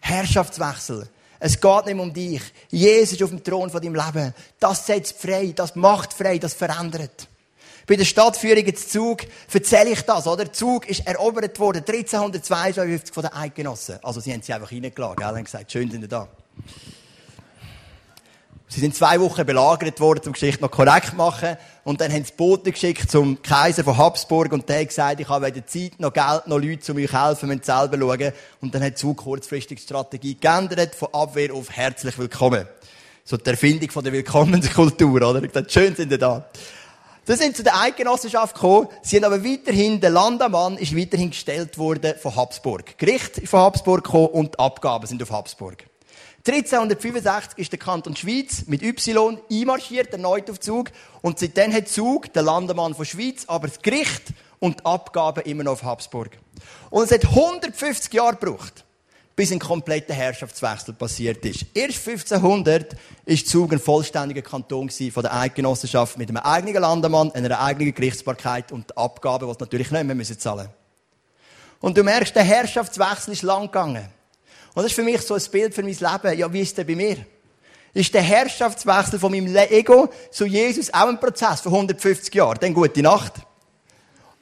[0.00, 1.08] Herrschaftswechsel.
[1.44, 2.40] Es geht nicht um dich.
[2.70, 4.32] Jesus ist auf dem Thron von deinem Leben.
[4.60, 7.26] Das setzt frei, das macht frei, das verändert.
[7.88, 10.44] Bei der Stadtführung ins Zug erzähle ich das, oder?
[10.44, 13.98] Der Zug ist erobert worden, 1352 von den Eidgenossen.
[14.04, 15.26] Also, sie haben sie einfach reingeladen, gell?
[15.26, 16.28] haben gesagt, schön sind ihr da.
[18.72, 21.58] Sie sind zwei Wochen belagert worden, um die Geschichte noch korrekt zu machen.
[21.84, 25.28] Und dann haben sie Boten geschickt zum Kaiser von Habsburg und der hat gesagt, ich
[25.28, 28.32] habe weder Zeit noch Geld noch Leute, um euch helfen, müsst selber schauen.
[28.62, 32.66] Und dann hat Zug kurzfristig die Strategie geändert, von Abwehr auf herzlich willkommen.
[33.24, 35.42] So die Erfindung von der Willkommenskultur, oder?
[35.42, 36.46] Ich dachte, schön sind ihr da.
[37.24, 41.76] Sie sind zu der Eidgenossenschaft gekommen, sie haben aber weiterhin, der Landamann ist weiterhin gestellt
[41.76, 42.96] worden von Habsburg.
[42.96, 45.84] Gericht ist von Habsburg gekommen und die Abgaben sind auf Habsburg.
[46.44, 50.90] 1365 ist der Kanton Schweiz mit Y einmarschiert, erneut auf Zug.
[51.20, 55.62] Und seitdem hat Zug, der Landemann von Schweiz, aber das Gericht und die Abgaben immer
[55.62, 56.36] noch auf Habsburg.
[56.90, 58.84] Und es hat 150 Jahre gebraucht,
[59.36, 61.66] bis ein kompletter Herrschaftswechsel passiert ist.
[61.74, 67.60] Erst 1500 ist Zug ein vollständiger Kanton von der Eidgenossenschaft mit einem eigenen Landemann, einer
[67.60, 70.70] eigenen Gerichtsbarkeit und Abgaben, die natürlich nicht mehr müssen zahlen
[71.80, 74.08] Und du merkst, der Herrschaftswechsel ist lang gegangen.
[74.74, 76.38] Und das ist für mich so ein Bild für mein Leben.
[76.38, 77.16] Ja, wie ist der bei mir?
[77.94, 82.58] Ist der Herrschaftswechsel von meinem Ego zu Jesus auch ein Prozess von 150 Jahren?
[82.58, 83.34] Dann gute Nacht.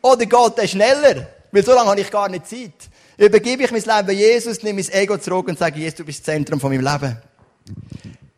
[0.03, 1.27] Oder geht der schneller?
[1.51, 2.88] Weil so lange habe ich gar nicht Zeit.
[3.16, 6.27] Übergebe ich mein Leben Jesus, nehme mein Ego zurück und sage, Jesus, du bist das
[6.27, 7.21] Zentrum von meinem Leben.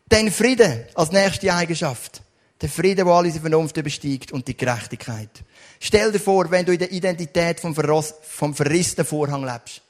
[0.09, 2.21] Dann Frieden als nächste Eigenschaft.
[2.59, 5.29] Der Frieden, der alle unsere Vernunft übersteigt und die Gerechtigkeit.
[5.79, 9.82] Stell dir vor, wenn du in der Identität vom, vom verrissenen Vorhang lebst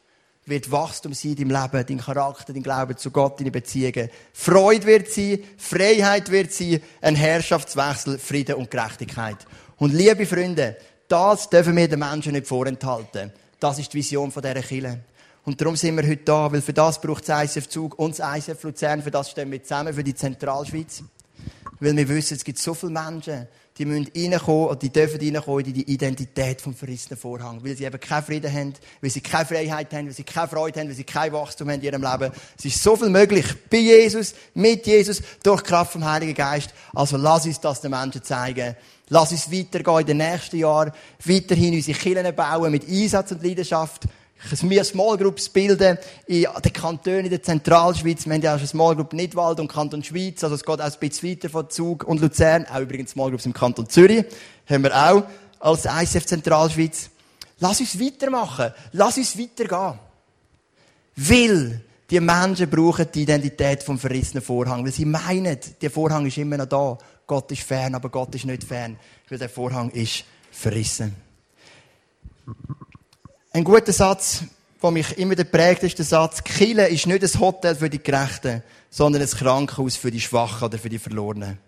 [0.46, 4.10] wird Wachstum sein in deinem Leben, dein Charakter, dein Glaube zu Gott, deine Beziehungen.
[4.34, 9.38] Freude wird sein, Freiheit wird sein, ein Herrschaftswechsel, Frieden und Gerechtigkeit.
[9.78, 10.78] Und liebe Freunde,
[11.08, 13.32] das dürfen wir den Menschen nicht vorenthalten.
[13.60, 15.00] Das ist die Vision von dieser Kirche.
[15.46, 18.38] Und darum sind wir heute da, weil für das braucht es ICF Zug und das
[18.38, 21.04] ICF Luzern, für das stehen wir zusammen, für die Zentralschweiz.
[21.80, 25.66] Weil wir wissen, es gibt so viele Menschen, die müssen reinkommen, oder die dürfen reinkommen
[25.66, 27.64] in die Identität vom verrissenen Vorhang.
[27.64, 30.80] Weil sie eben keinen Frieden haben, weil sie keine Freiheit haben, weil sie keine Freude
[30.80, 32.32] haben, weil sie kein Wachstum haben in ihrem Leben.
[32.58, 36.74] Es ist so viel möglich bei Jesus, mit Jesus, durch Kraft vom Heiligen Geist.
[36.94, 38.76] Also lass uns das den Menschen zeigen.
[39.10, 40.92] Lass uns weitergehen in den nächsten Jahren,
[41.26, 44.04] weiterhin unsere Kirchen bauen mit Einsatz und Leidenschaft,
[44.84, 48.26] Small Groups bilden in den Kantonen in der Zentralschweiz.
[48.26, 50.86] Wir haben ja auch schon Small Group Nidwald und Kanton Schweiz, also es geht auch
[50.86, 54.26] ein bisschen weiter von Zug und Luzern, auch übrigens Small Groups im Kanton Zürich,
[54.70, 55.24] haben wir auch
[55.60, 57.10] als ICF Zentralschweiz.
[57.60, 60.00] Lass uns weitermachen, lass uns weitergehen.
[61.16, 66.38] Weil die Menschen brauchen die Identität vom verrissenen Vorhang, weil sie meinen, der Vorhang ist
[66.38, 66.98] immer noch da.
[67.26, 68.98] Gott ist fern, aber Gott ist nicht fern,
[69.30, 71.16] weil der Vorhang ist verrissen.
[73.56, 74.46] Ein guter Satz,
[74.82, 78.64] der mich immer prägt, ist der Satz, Kille ist nicht ein Hotel für die Gerechten,
[78.90, 81.60] sondern ein Krankenhaus für die Schwachen oder für die Verlorenen.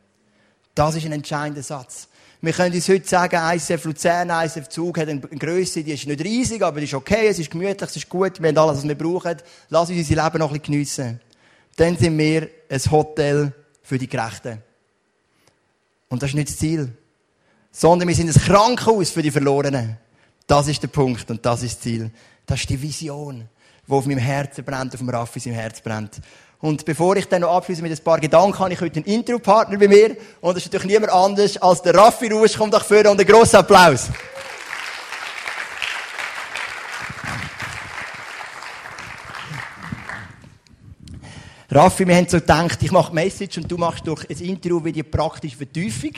[0.74, 2.08] Das ist ein entscheidender Satz.
[2.42, 6.24] Wir können uns heute sagen, ICF Luzern, ICF Zug hat eine Größe, die ist nicht
[6.24, 8.88] riesig, aber die ist okay, es ist gemütlich, es ist gut, wir haben alles, was
[8.88, 9.38] wir brauchen.
[9.70, 11.22] Lass uns unser Leben noch ein bisschen geniessen.
[11.76, 14.58] Dann sind wir ein Hotel für die Gerechten.
[16.10, 16.98] Und das ist nicht das Ziel.
[17.72, 20.00] Sondern wir sind ein Krankenhaus für die Verlorenen.
[20.48, 22.12] Das ist der Punkt und das ist das Ziel.
[22.46, 23.50] Das ist die Vision,
[23.88, 26.22] die auf meinem Herzen brennt, auf dem Raffi im Herz brennt.
[26.60, 29.78] Und bevor ich dann noch abschließe mit ein paar Gedanken, habe ich heute einen Intro-Partner
[29.78, 30.18] bei mir.
[30.42, 32.58] Und das ist natürlich niemand anders als der Raffi Rusch.
[32.58, 34.10] Kommt doch vor und einen grossen Applaus.
[41.70, 44.92] Raffi, wir haben so gedacht, ich mache Message und du machst durch ein Interview wie
[44.92, 46.12] die praktische Vertiefung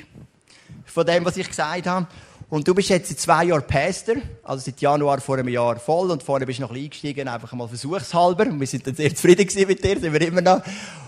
[0.85, 2.07] von dem, was ich gesagt habe.
[2.49, 6.11] Und du bist jetzt seit zwei Jahren Pastor, also seit Januar vor einem Jahr voll
[6.11, 8.47] und vorher bist du noch ein eingestiegen, einfach mal versuchshalber.
[8.57, 10.61] Wir sind dann sehr zufrieden mit dir, sind wir immer noch.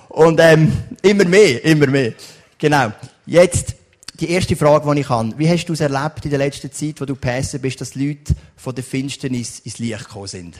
[0.09, 0.71] Und ähm,
[1.01, 2.13] immer mehr, immer mehr.
[2.57, 2.91] Genau.
[3.25, 3.75] Jetzt
[4.19, 5.33] die erste Frage, die ich habe.
[5.37, 8.35] Wie hast du es erlebt in der letzten Zeit, wo du Pastor bist, dass Leute
[8.57, 10.57] von der Finsternis ins Licht gekommen sind?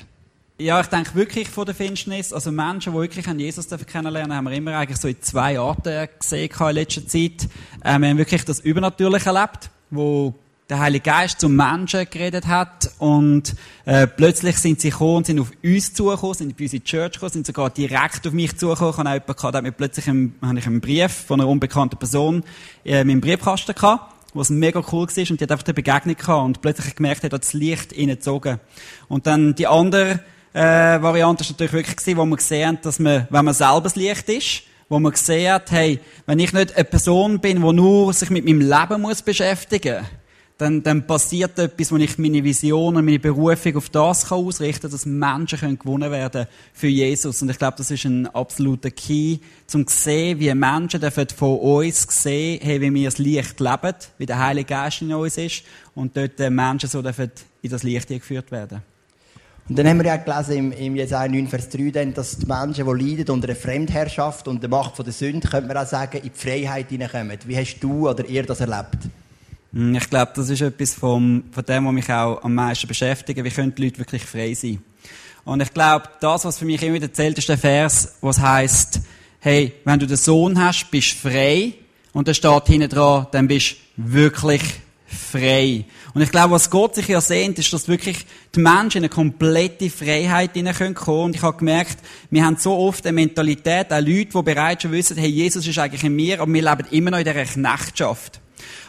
[0.59, 2.31] Ja, ich denke wirklich von der Finsternis.
[2.31, 6.07] Also Menschen, die wirklich an Jesus kennenlernen, haben wir immer eigentlich so in zwei Arten
[6.19, 7.49] gesehen in letzter Zeit.
[7.83, 10.33] Ähm, wir haben wirklich das Übernatürliche erlebt, wo
[10.69, 13.55] der Heilige Geist zum Menschen geredet hat und
[13.85, 17.47] äh, plötzlich sind sie gekommen sind auf uns zugekommen, sind in unsere Church gekommen, sind
[17.47, 18.91] sogar direkt auf mich zugekommen.
[18.91, 21.49] Ich habe auch jemanden gehabt, der mir plötzlich einen, habe ich einen Brief von einer
[21.49, 22.43] unbekannten Person
[22.85, 26.15] äh, in meinem Briefkasten gehabt, was mega cool war und die hat einfach eine Begegnung
[26.15, 28.59] gehabt und plötzlich gemerkt hat, das Licht reingezogen.
[29.07, 30.19] Und dann die andere
[30.53, 33.81] äh, Variante ist natürlich wirklich gewesen, wo man gesehen hat, dass man, wenn man selber
[33.81, 37.73] das Licht ist, wo man gesehen hat, hey, wenn ich nicht eine Person bin, die
[37.73, 40.18] nur sich mit meinem Leben muss beschäftigen muss,
[40.59, 44.81] dann, dann passiert etwas, wo ich meine Vision und meine Berufung auf das kann ausrichten
[44.81, 47.41] kann, dass Menschen können gewonnen werden für Jesus.
[47.41, 51.59] Und ich glaube, das ist ein absoluter Key, zum zu sehen, wie Menschen dürfen von
[51.59, 55.63] uns sehen, hey, wie wir das Licht leben, wie der Heilige Geist in uns ist,
[55.95, 58.81] und dort Menschen so dürfen in das Licht geführt werden.
[59.69, 62.45] Und dann haben wir ja gelesen im, im Jesaja 9, Vers 3, dann, dass die
[62.45, 65.87] Menschen, die leiden unter der Fremdherrschaft und der Macht von der Sünde, könnte man auch
[65.87, 67.37] sagen, in die Freiheit hineinkommen.
[67.45, 69.07] Wie hast du oder ihr das erlebt?
[69.73, 73.43] Hm, ich glaube, das ist etwas vom, von dem, was mich auch am meisten beschäftigt.
[73.43, 74.81] Wie können die Leute wirklich frei sein?
[75.45, 79.01] Und ich glaube, das, was für mich immer wieder zählt, ist der Vers, was heißt,
[79.39, 81.73] hey, wenn du den Sohn hast, bist du frei.
[82.13, 84.61] Und da steht hinten dran, dann bist du wirklich
[85.05, 85.85] frei.
[86.13, 89.09] Und ich glaube, was Gott sich ja sehnt, ist, dass wirklich die Menschen in eine
[89.09, 91.19] komplette Freiheit hineinkommen können.
[91.19, 91.97] Und ich habe gemerkt,
[92.29, 95.77] wir haben so oft eine Mentalität, auch Leute, die bereits schon wissen, hey, Jesus ist
[95.77, 98.39] eigentlich in mir, aber wir leben immer noch in dieser Knechtschaft.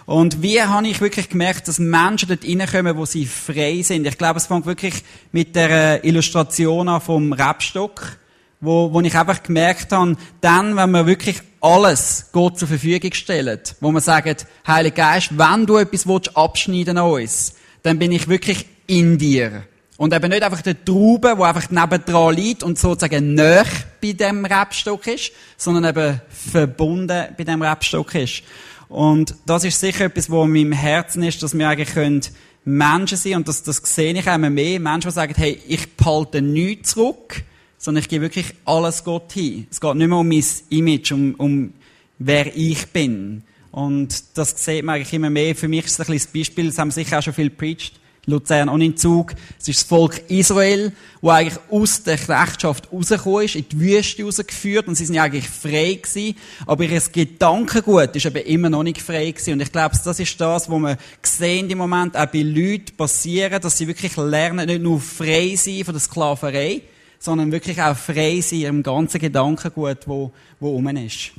[0.07, 4.07] Und wie habe ich wirklich gemerkt, dass Menschen dort reinkommen, wo sie frei sind?
[4.07, 8.19] Ich glaube, es fängt wirklich mit der Illustration an vom Rebstock,
[8.61, 13.61] wo, wo ich einfach gemerkt habe, dann, wenn wir wirklich alles Gott zur Verfügung stellen,
[13.81, 18.29] wo man sagt, Heiliger Geist, wenn du etwas willst, abschneiden an uns, dann bin ich
[18.29, 19.65] wirklich in dir.
[19.97, 23.67] Und eben nicht einfach der Traube, wo einfach nebendran liegt und sozusagen näher
[24.01, 28.43] bei dem Rebstock ist, sondern eben verbunden bei dem Rebstock ist.
[28.91, 32.23] Und das ist sicher etwas, was in meinem Herzen ist, dass wir eigentlich können
[32.65, 34.81] Menschen sein und das, das sehe ich immer mehr.
[34.81, 37.43] Menschen, die sagen, hey, ich behalte nichts zurück,
[37.79, 39.69] sondern ich gebe wirklich alles Gott hin.
[39.71, 41.73] Es geht nicht mehr um mein Image, um, um
[42.19, 43.45] wer ich bin.
[43.71, 45.55] Und das sieht man eigentlich immer mehr.
[45.55, 48.00] Für mich ist es ein bisschen das Beispiel, das haben sicher auch schon viel preached.
[48.31, 49.35] Luzern und in Zug.
[49.59, 54.25] Es ist das Volk Israel, wo eigentlich aus der Knechtschaft rausgekommen ist, in die Wüste
[54.25, 58.83] rausgeführt und sie sind ja eigentlich frei gewesen, aber ihr Gedankengut ist eben immer noch
[58.83, 59.55] nicht frei gewesen.
[59.55, 63.61] Und ich glaube, das ist das, was wir sehen im Moment auch bei Leuten passieren,
[63.61, 66.83] dass sie wirklich lernen, nicht nur frei sein von der Sklaverei,
[67.19, 71.33] sondern wirklich auch frei sein im ganzen Gedankengut, wo, wo rum ist.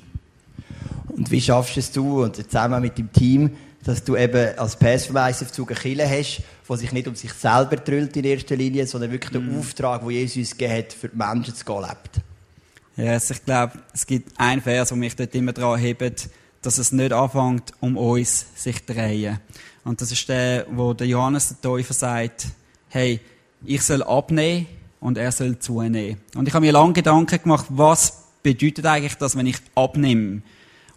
[1.10, 3.52] Und wie schaffst es du und zusammen mit dem Team,
[3.84, 7.34] dass du eben als Passverweis auf Zug eine Kille hast, die sich nicht um sich
[7.34, 9.60] selber drüllt in erster Linie, sondern wirklich den mm.
[9.60, 12.22] Auftrag, den Jesus gegeben hat, für die Menschen zu gehen, lebt.
[12.98, 16.30] Ja, yes, ich glaube, es gibt einen Vers, der mich dort immer daran hebt,
[16.62, 19.40] dass es nicht anfängt, um uns sich zu drehen.
[19.84, 22.48] Und das ist der, wo der Johannes der Täufer sagt,
[22.90, 23.20] hey,
[23.66, 24.68] ich soll abnehmen
[25.00, 26.22] und er soll zunehmen.
[26.36, 30.42] Und ich habe mir lange Gedanken gemacht, was bedeutet eigentlich das, wenn ich abnehme?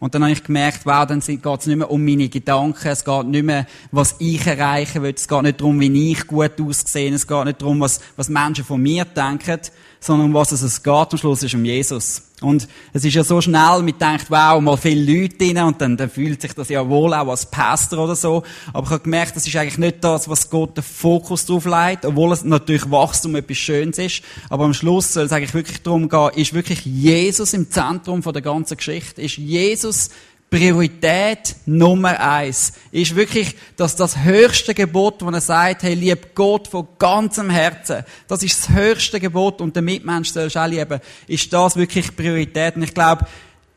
[0.04, 3.06] Und dann habe ich gemerkt, wow, dann geht es nicht mehr um meine Gedanken, es
[3.06, 7.10] geht nicht mehr, was ich erreichen will, es geht nicht darum, wie ich gut aussehe,
[7.10, 9.60] es geht nicht darum, was, was Menschen von mir denken,
[10.04, 12.22] sondern um was es geht am Schluss ist um Jesus.
[12.42, 15.96] Und es ist ja so schnell, man denkt, wow, mal viele Leute drin, und dann,
[15.96, 18.42] dann fühlt sich das ja wohl auch als Pastor oder so.
[18.74, 22.04] Aber ich habe gemerkt, das ist eigentlich nicht das, was Gott den Fokus drauf legt,
[22.04, 24.22] obwohl es natürlich Wachstum etwas Schönes ist.
[24.50, 28.34] Aber am Schluss soll es eigentlich wirklich darum gehen, ist wirklich Jesus im Zentrum von
[28.34, 29.22] der ganzen Geschichte?
[29.22, 30.10] Ist Jesus
[30.54, 36.68] Priorität Nummer eins ist wirklich, dass das höchste Gebot, wo er sagt, hey, lieb Gott
[36.68, 41.52] von ganzem Herzen, das ist das höchste Gebot und der Mitmensch sollst auch lieben, ist
[41.52, 42.76] das wirklich Priorität.
[42.76, 43.26] Und ich glaube,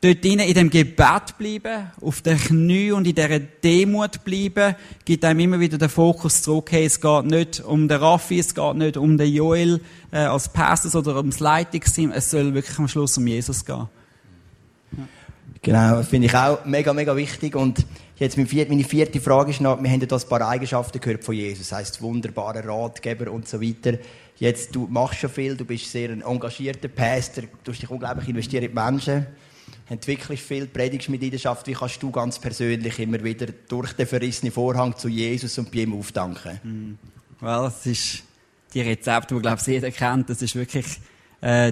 [0.01, 5.39] dort in dem Gebet bleiben, auf den Knie und in dieser Demut bleiben, gibt einem
[5.39, 8.97] immer wieder den Fokus zurück, hey, es geht nicht um den Raffi, es geht nicht
[8.97, 13.25] um den Joel äh, als Pastor oder ums Leitungsteam, es soll wirklich am Schluss um
[13.25, 13.87] Jesus gehen.
[15.61, 17.55] Genau, finde ich auch mega, mega wichtig.
[17.55, 17.85] Und
[18.17, 21.69] jetzt meine vierte Frage ist noch, wir haben ja ein paar Eigenschaften gehört von Jesus.
[21.69, 23.97] Das heisst, wunderbarer Ratgeber und so weiter.
[24.37, 28.29] Jetzt, du machst schon viel, du bist sehr ein engagierter Pastor, du hast dich unglaublich
[28.29, 29.25] investiert in die Menschen,
[29.89, 31.65] entwickelst viel, predigst mit Leidenschaft.
[31.65, 35.79] Wie kannst du ganz persönlich immer wieder durch den verrissenen Vorhang zu Jesus und bei
[35.79, 36.59] ihm aufdanken?
[36.63, 36.97] Mhm.
[37.39, 38.23] Well, das ist
[38.73, 40.29] die Rezepte, die, glaube ich, jeder kennt.
[40.29, 40.85] Das ist wirklich,
[41.41, 41.71] äh,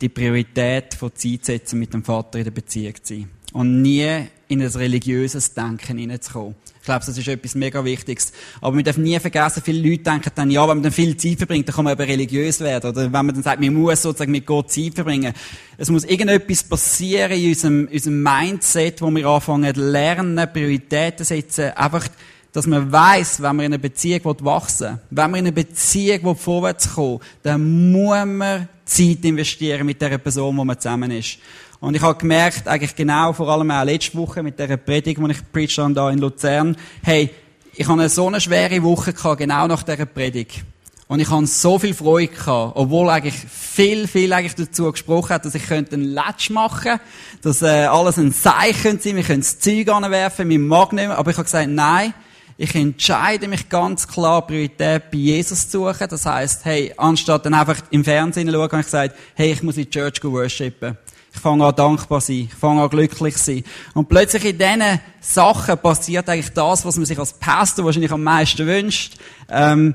[0.00, 3.30] die Priorität von Zeit setzen, mit dem Vater in der Beziehung zu sein.
[3.52, 6.54] Und nie in ein religiöses Denken hineinzukommen.
[6.80, 8.32] Ich glaube, das ist etwas mega Wichtiges.
[8.60, 11.36] Aber wir dürfen nie vergessen, viele Leute denken dann, ja, wenn man dann viel Zeit
[11.36, 12.90] verbringt, dann kann man eben religiös werden.
[12.90, 15.34] Oder wenn man dann sagt, man muss sozusagen mit Gott Zeit verbringen.
[15.76, 22.08] Es muss irgendetwas passieren in unserem, unserem Mindset, wo wir anfangen lernen, Prioritäten setzen, einfach
[22.52, 26.36] dass man weiß, wenn man in einer Beziehung wachsen will, wenn man in einer Beziehung
[26.36, 31.38] vorwärts kommen dann muss man Zeit investieren mit der Person, wo man zusammen ist.
[31.80, 35.30] Und ich habe gemerkt, eigentlich genau, vor allem auch letzte Woche mit der Predigt, die
[35.30, 37.30] ich preached habe, da in Luzern, hey,
[37.74, 40.64] ich eine so eine schwere Woche gehabt, genau nach dieser Predigt.
[41.06, 45.44] Und ich habe so viel Freude gehabt, obwohl eigentlich viel, viel eigentlich dazu gesprochen hat,
[45.44, 46.98] dass ich könnte einen Latsch machen,
[47.40, 51.30] dass äh, alles ein Zeichen sein, wir können das Zeug anwerfen, mein Mag nehmen, aber
[51.30, 52.12] ich habe gesagt, nein,
[52.60, 56.08] ich entscheide mich ganz klar, Priorität bei Jesus zu suchen.
[56.08, 59.62] Das heißt, hey, anstatt dann einfach im Fernsehen zu schauen, habe ich gesagt, hey, ich
[59.62, 60.98] muss in die Church worshipen.
[61.32, 62.48] Ich fange an dankbar sein.
[62.50, 63.62] Ich fange an glücklich sein.
[63.94, 68.24] Und plötzlich in diesen Sachen passiert eigentlich das, was man sich als Pastor wahrscheinlich am
[68.24, 69.18] meisten wünscht.
[69.48, 69.94] Ähm,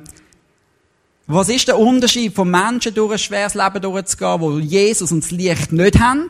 [1.28, 5.32] was ist der Unterschied von Menschen durch ein schweres Leben durchzugehen, wo Jesus und das
[5.32, 6.30] Licht nicht haben,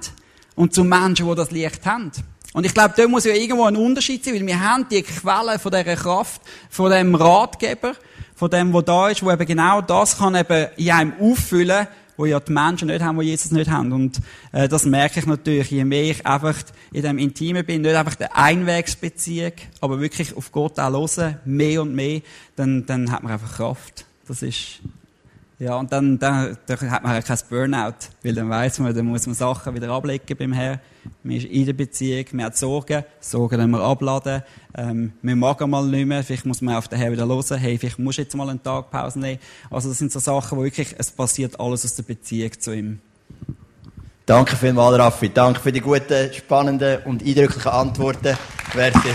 [0.56, 2.12] und zu Menschen, die das Licht haben?
[2.54, 5.58] Und ich glaube, da muss ja irgendwo ein Unterschied sein, weil wir haben die Quelle
[5.58, 7.94] von dieser Kraft, von dem Ratgeber,
[8.36, 12.26] von dem, wo da ist, wo eben genau das kann eben in einem auffüllen, wo
[12.26, 13.92] ja die Menschen nicht haben, wo Jesus nicht haben.
[13.92, 14.20] Und
[14.52, 16.56] äh, das merke ich natürlich, je mehr ich einfach
[16.92, 21.82] in dem Intimen bin, nicht einfach der Einwegsbeziehung, aber wirklich auf Gott auch hören, mehr
[21.82, 22.22] und mehr,
[22.56, 24.06] dann, dann hat man einfach Kraft.
[24.28, 24.80] Das ist
[25.64, 29.26] ja, und dann, dann, dann hat man kein Burnout, weil dann weiß man, dann muss
[29.26, 30.80] man Sachen wieder ablegen beim Herrn.
[31.24, 34.44] Man ist in der Beziehung, man hat Sorgen, Sorgen dann wir abladen,
[34.76, 37.78] ähm, man mag einmal nicht mehr, vielleicht muss man auf den Herrn wieder hören, hey,
[37.78, 39.40] vielleicht muss jetzt mal einen Tag Pause nehmen.
[39.70, 43.00] Also das sind so Sachen, wo wirklich, es passiert alles aus der Beziehung zu ihm.
[44.26, 45.30] Danke vielmals, Raffi.
[45.30, 48.38] Danke für die guten, spannenden und eindrücklichen Antworten.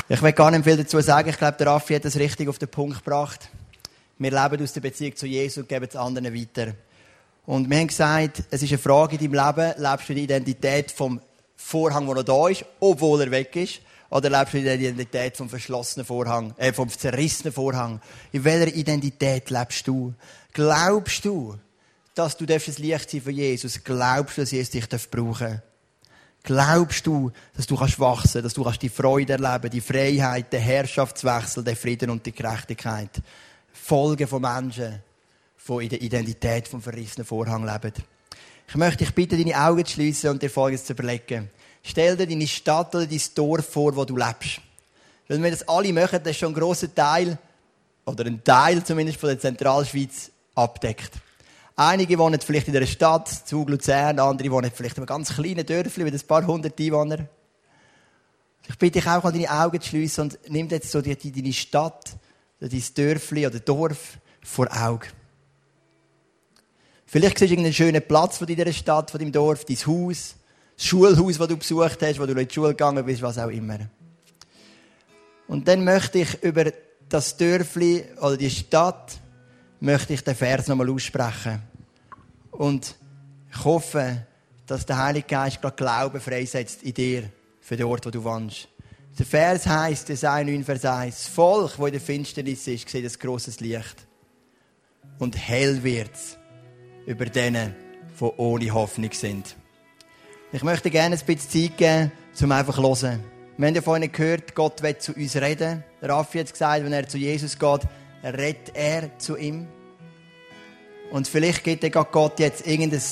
[0.08, 1.28] Ich will gar nicht viel dazu sagen.
[1.28, 3.48] Ich glaube, der Raffi hat das richtig auf den Punkt gebracht.
[4.18, 6.74] Wir leben aus der Beziehung zu Jesus und geben es anderen weiter.
[7.46, 10.90] Und wir haben gesagt, es ist eine Frage in deinem Leben, lebst du die Identität
[10.90, 11.20] vom
[11.56, 15.48] Vorhang, der noch da ist, obwohl er weg ist, oder lebst du die Identität vom
[15.48, 18.00] verschlossenen Vorhang, äh, vom zerrissenen Vorhang?
[18.32, 20.14] In welcher Identität lebst du?
[20.52, 21.56] Glaubst du,
[22.14, 23.84] dass du das Licht sein für Jesus?
[23.84, 25.62] Glaubst du, dass Jesus dich brauchen?
[26.42, 30.60] Glaubst du, dass du kannst wachsen, dass du kannst die Freude erleben, die Freiheit, den
[30.60, 33.10] Herrschaftswechsel, den Frieden und die Gerechtigkeit?
[33.82, 35.02] Folgen von Menschen,
[35.68, 37.92] die in der Identität vom verrissenen Vorhang leben.
[38.68, 41.50] Ich möchte dich bitten, deine Augen zu schließen und dir Folgendes zu überlegen.
[41.82, 44.60] Stell dir deine Stadt oder dein Dorf vor, wo du lebst.
[45.26, 47.38] Wenn wir das alle machen, das ist schon ein grosser Teil,
[48.08, 51.12] oder ein Teil zumindest von der Zentralschweiz abdeckt.
[51.76, 55.64] Einige wohnen vielleicht in einer Stadt, Zug, Luzern, andere wohnen vielleicht in einem ganz kleinen
[55.64, 57.28] Dörfli mit ein paar hundert Einwohnern.
[58.68, 62.16] Ich bitte dich auch, deine Augen zu schließen und nimm jetzt so deine Stadt,
[62.60, 65.08] dein Dörfli oder Dorf vor Augen.
[67.06, 70.34] Vielleicht siehst du irgendeinen schönen Platz von deiner Stadt, von deinem Dorf, dein Haus,
[70.76, 73.48] das Schulhaus, das du besucht hast, wo du in die Schule gegangen bist, was auch
[73.48, 73.78] immer.
[75.46, 76.66] Und dann möchte ich über
[77.08, 79.18] das Dörfli oder die Stadt
[79.80, 81.62] möchte ich den Vers nochmal aussprechen.
[82.50, 82.96] Und
[83.50, 84.26] ich hoffe,
[84.66, 87.30] dass der Heilige Geist gerade Glauben freisetzt in dir,
[87.60, 88.68] für den Ort, wo du wohnst.
[89.18, 93.04] Der Vers heisst, Jesaja 9, Vers 1, das Volk, das in der Finsternis ist, sieht
[93.04, 94.06] ein grosses Licht.
[95.18, 96.38] Und hell wird's
[97.04, 97.74] über denen,
[98.20, 99.56] die ohne Hoffnung sind.
[100.52, 103.24] Ich möchte gerne ein bisschen Zeit geben, um einfach zu hören.
[103.56, 105.82] Wir haben ja vorhin gehört, Gott will zu uns reden.
[106.00, 107.80] Der Raffi hat gesagt, wenn er zu Jesus geht,
[108.22, 109.66] redet er zu ihm.
[111.10, 113.02] Und vielleicht gibt Gott jetzt irgendeine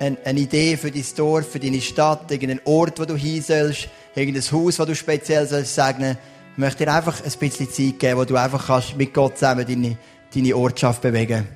[0.00, 4.42] eine Idee für dein Dorf, für deine Stadt, irgendeinen Ort, wo du hin sollst, irgendein
[4.50, 6.16] Haus, wo du speziell sollst segnen.
[6.52, 9.66] Ich möchte dir einfach ein bisschen Zeit geben, wo du einfach kannst mit Gott zusammen
[9.66, 9.98] deine,
[10.34, 11.46] deine Ortschaft bewegen.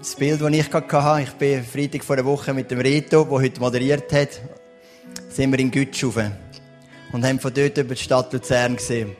[0.00, 3.24] Das Bild, das ich gerade hatte, ich bin Freitag vor einer Woche mit dem Reto,
[3.24, 4.40] der heute moderiert hat,
[5.28, 6.32] sind wir in Gütschaufen
[7.12, 9.12] und haben von dort über die Stadt Luzern gesehen.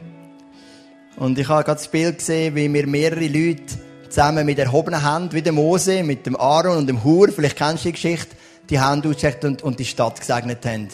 [1.16, 3.78] Und ich habe gerade das Bild gesehen, wie wir mehrere Leute
[4.12, 7.84] zusammen mit erhobener Hand, wie der Mose, mit dem Aaron und dem Hur, vielleicht kennst
[7.84, 8.36] du die Geschichte,
[8.68, 10.88] die Hand ausgestreckt und, und die Stadt gesegnet haben.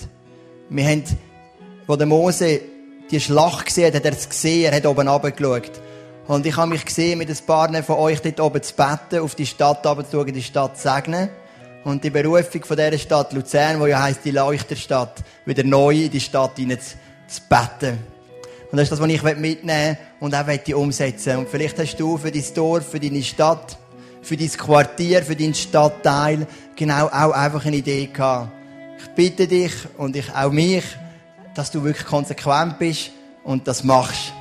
[0.71, 1.05] Wir haben,
[1.87, 2.61] wo der Mose
[3.11, 5.73] die Schlacht gesehen hat, hat er es gesehen, er hat oben runtergeschaut.
[6.29, 9.35] Und ich habe mich gesehen, mit ein paar von euch dort oben zu beten, auf
[9.35, 11.29] die Stadt runterzuschauen, die Stadt zu segnen.
[11.85, 16.11] Und die Berufung von dieser Stadt Luzern, die ja heisst die Leuchterstadt, wieder neu in
[16.11, 17.99] die Stadt hinein zu, beten.
[18.71, 22.31] Und das ist das, was ich mitnehmen und auch umsetzen Und vielleicht hast du für
[22.31, 23.79] dein Dorf, für deine Stadt,
[24.21, 26.47] für dein Quartier, für deinen Stadtteil
[26.77, 28.53] genau auch einfach eine Idee gehabt.
[29.01, 30.85] Ich bitte dich und ich auch mich,
[31.55, 33.11] dass du wirklich konsequent bist
[33.43, 34.33] und das machst.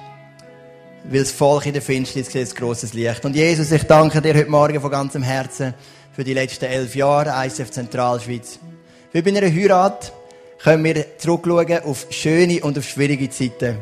[1.05, 3.23] Weil das Volk in der Finsternis sieht ein grosses Licht.
[3.23, 5.73] Und Jesus, ich danke dir heute Morgen von ganzem Herzen
[6.11, 8.59] für die letzten elf Jahre ICF Zentralschweiz.
[9.13, 10.11] Wie bei einer Heirat
[10.61, 13.77] können wir zurückschauen auf schöne und auf schwierige Zeiten.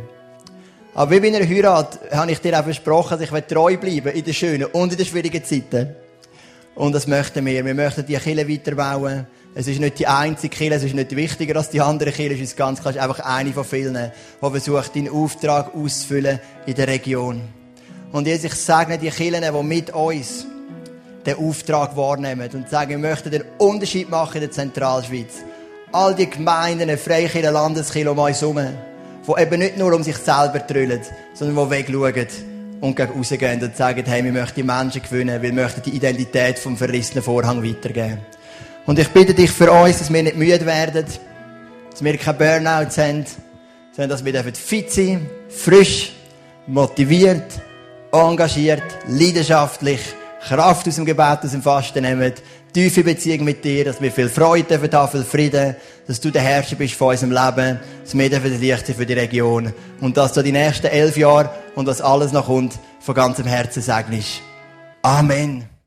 [0.96, 4.24] Aber wie bei einer Heirat habe ich dir auch versprochen, dass ich treu bleiben in
[4.24, 5.93] den schönen und in den schwierigen Zeiten.
[6.74, 7.66] Und das möchten wir.
[7.66, 9.28] Wir möchten die Kirche weiterbauen.
[9.54, 12.50] Es ist nicht die einzige Kirche, es ist nicht wichtiger als die andere Kirche, es
[12.50, 13.93] ist ganz klar, es ist einfach eine von vielen,
[14.41, 17.41] die versucht, deinen Auftrag auszufüllen in der Region.
[18.12, 20.46] Und jetzt, ich sage die Kirchen, die mit uns
[21.26, 25.43] den Auftrag wahrnehmen und sagen, wir möchten den Unterschied machen in der Zentralschweiz.
[25.91, 28.60] All die Gemeinden, Freikirchen, Landeskirchen um uns herum
[29.28, 31.01] die eben nicht nur um sich selber trüllen,
[31.34, 32.28] sondern die wegschauen
[32.82, 36.59] und gegen rausgehen und sagen, hey, wir möchten die Menschen gewinnen, wir möchten die Identität
[36.59, 38.19] vom verrissenen Vorhang weitergeben.
[38.86, 41.05] Und ich bitte dich für uns, dass wir nicht müde werden,
[41.89, 43.26] dass wir keine Burnouts haben,
[43.91, 46.11] sondern dass wir fit sein frisch,
[46.67, 47.45] motiviert,
[48.11, 50.01] engagiert, leidenschaftlich,
[50.41, 52.34] Kraft aus dem Gebet, aus dem Fasten nehmen,
[52.76, 56.76] tiefe Beziehung mit dir, dass wir viel Freude haben, viel Frieden, dass du der Herrscher
[56.76, 60.51] bist von unserem Leben, dass wir dürfen Licht für die Region und dass du die
[60.51, 64.41] nächsten elf Jahre und was alles noch kommt, von ganzem Herzen segnest.
[65.03, 65.74] Amen.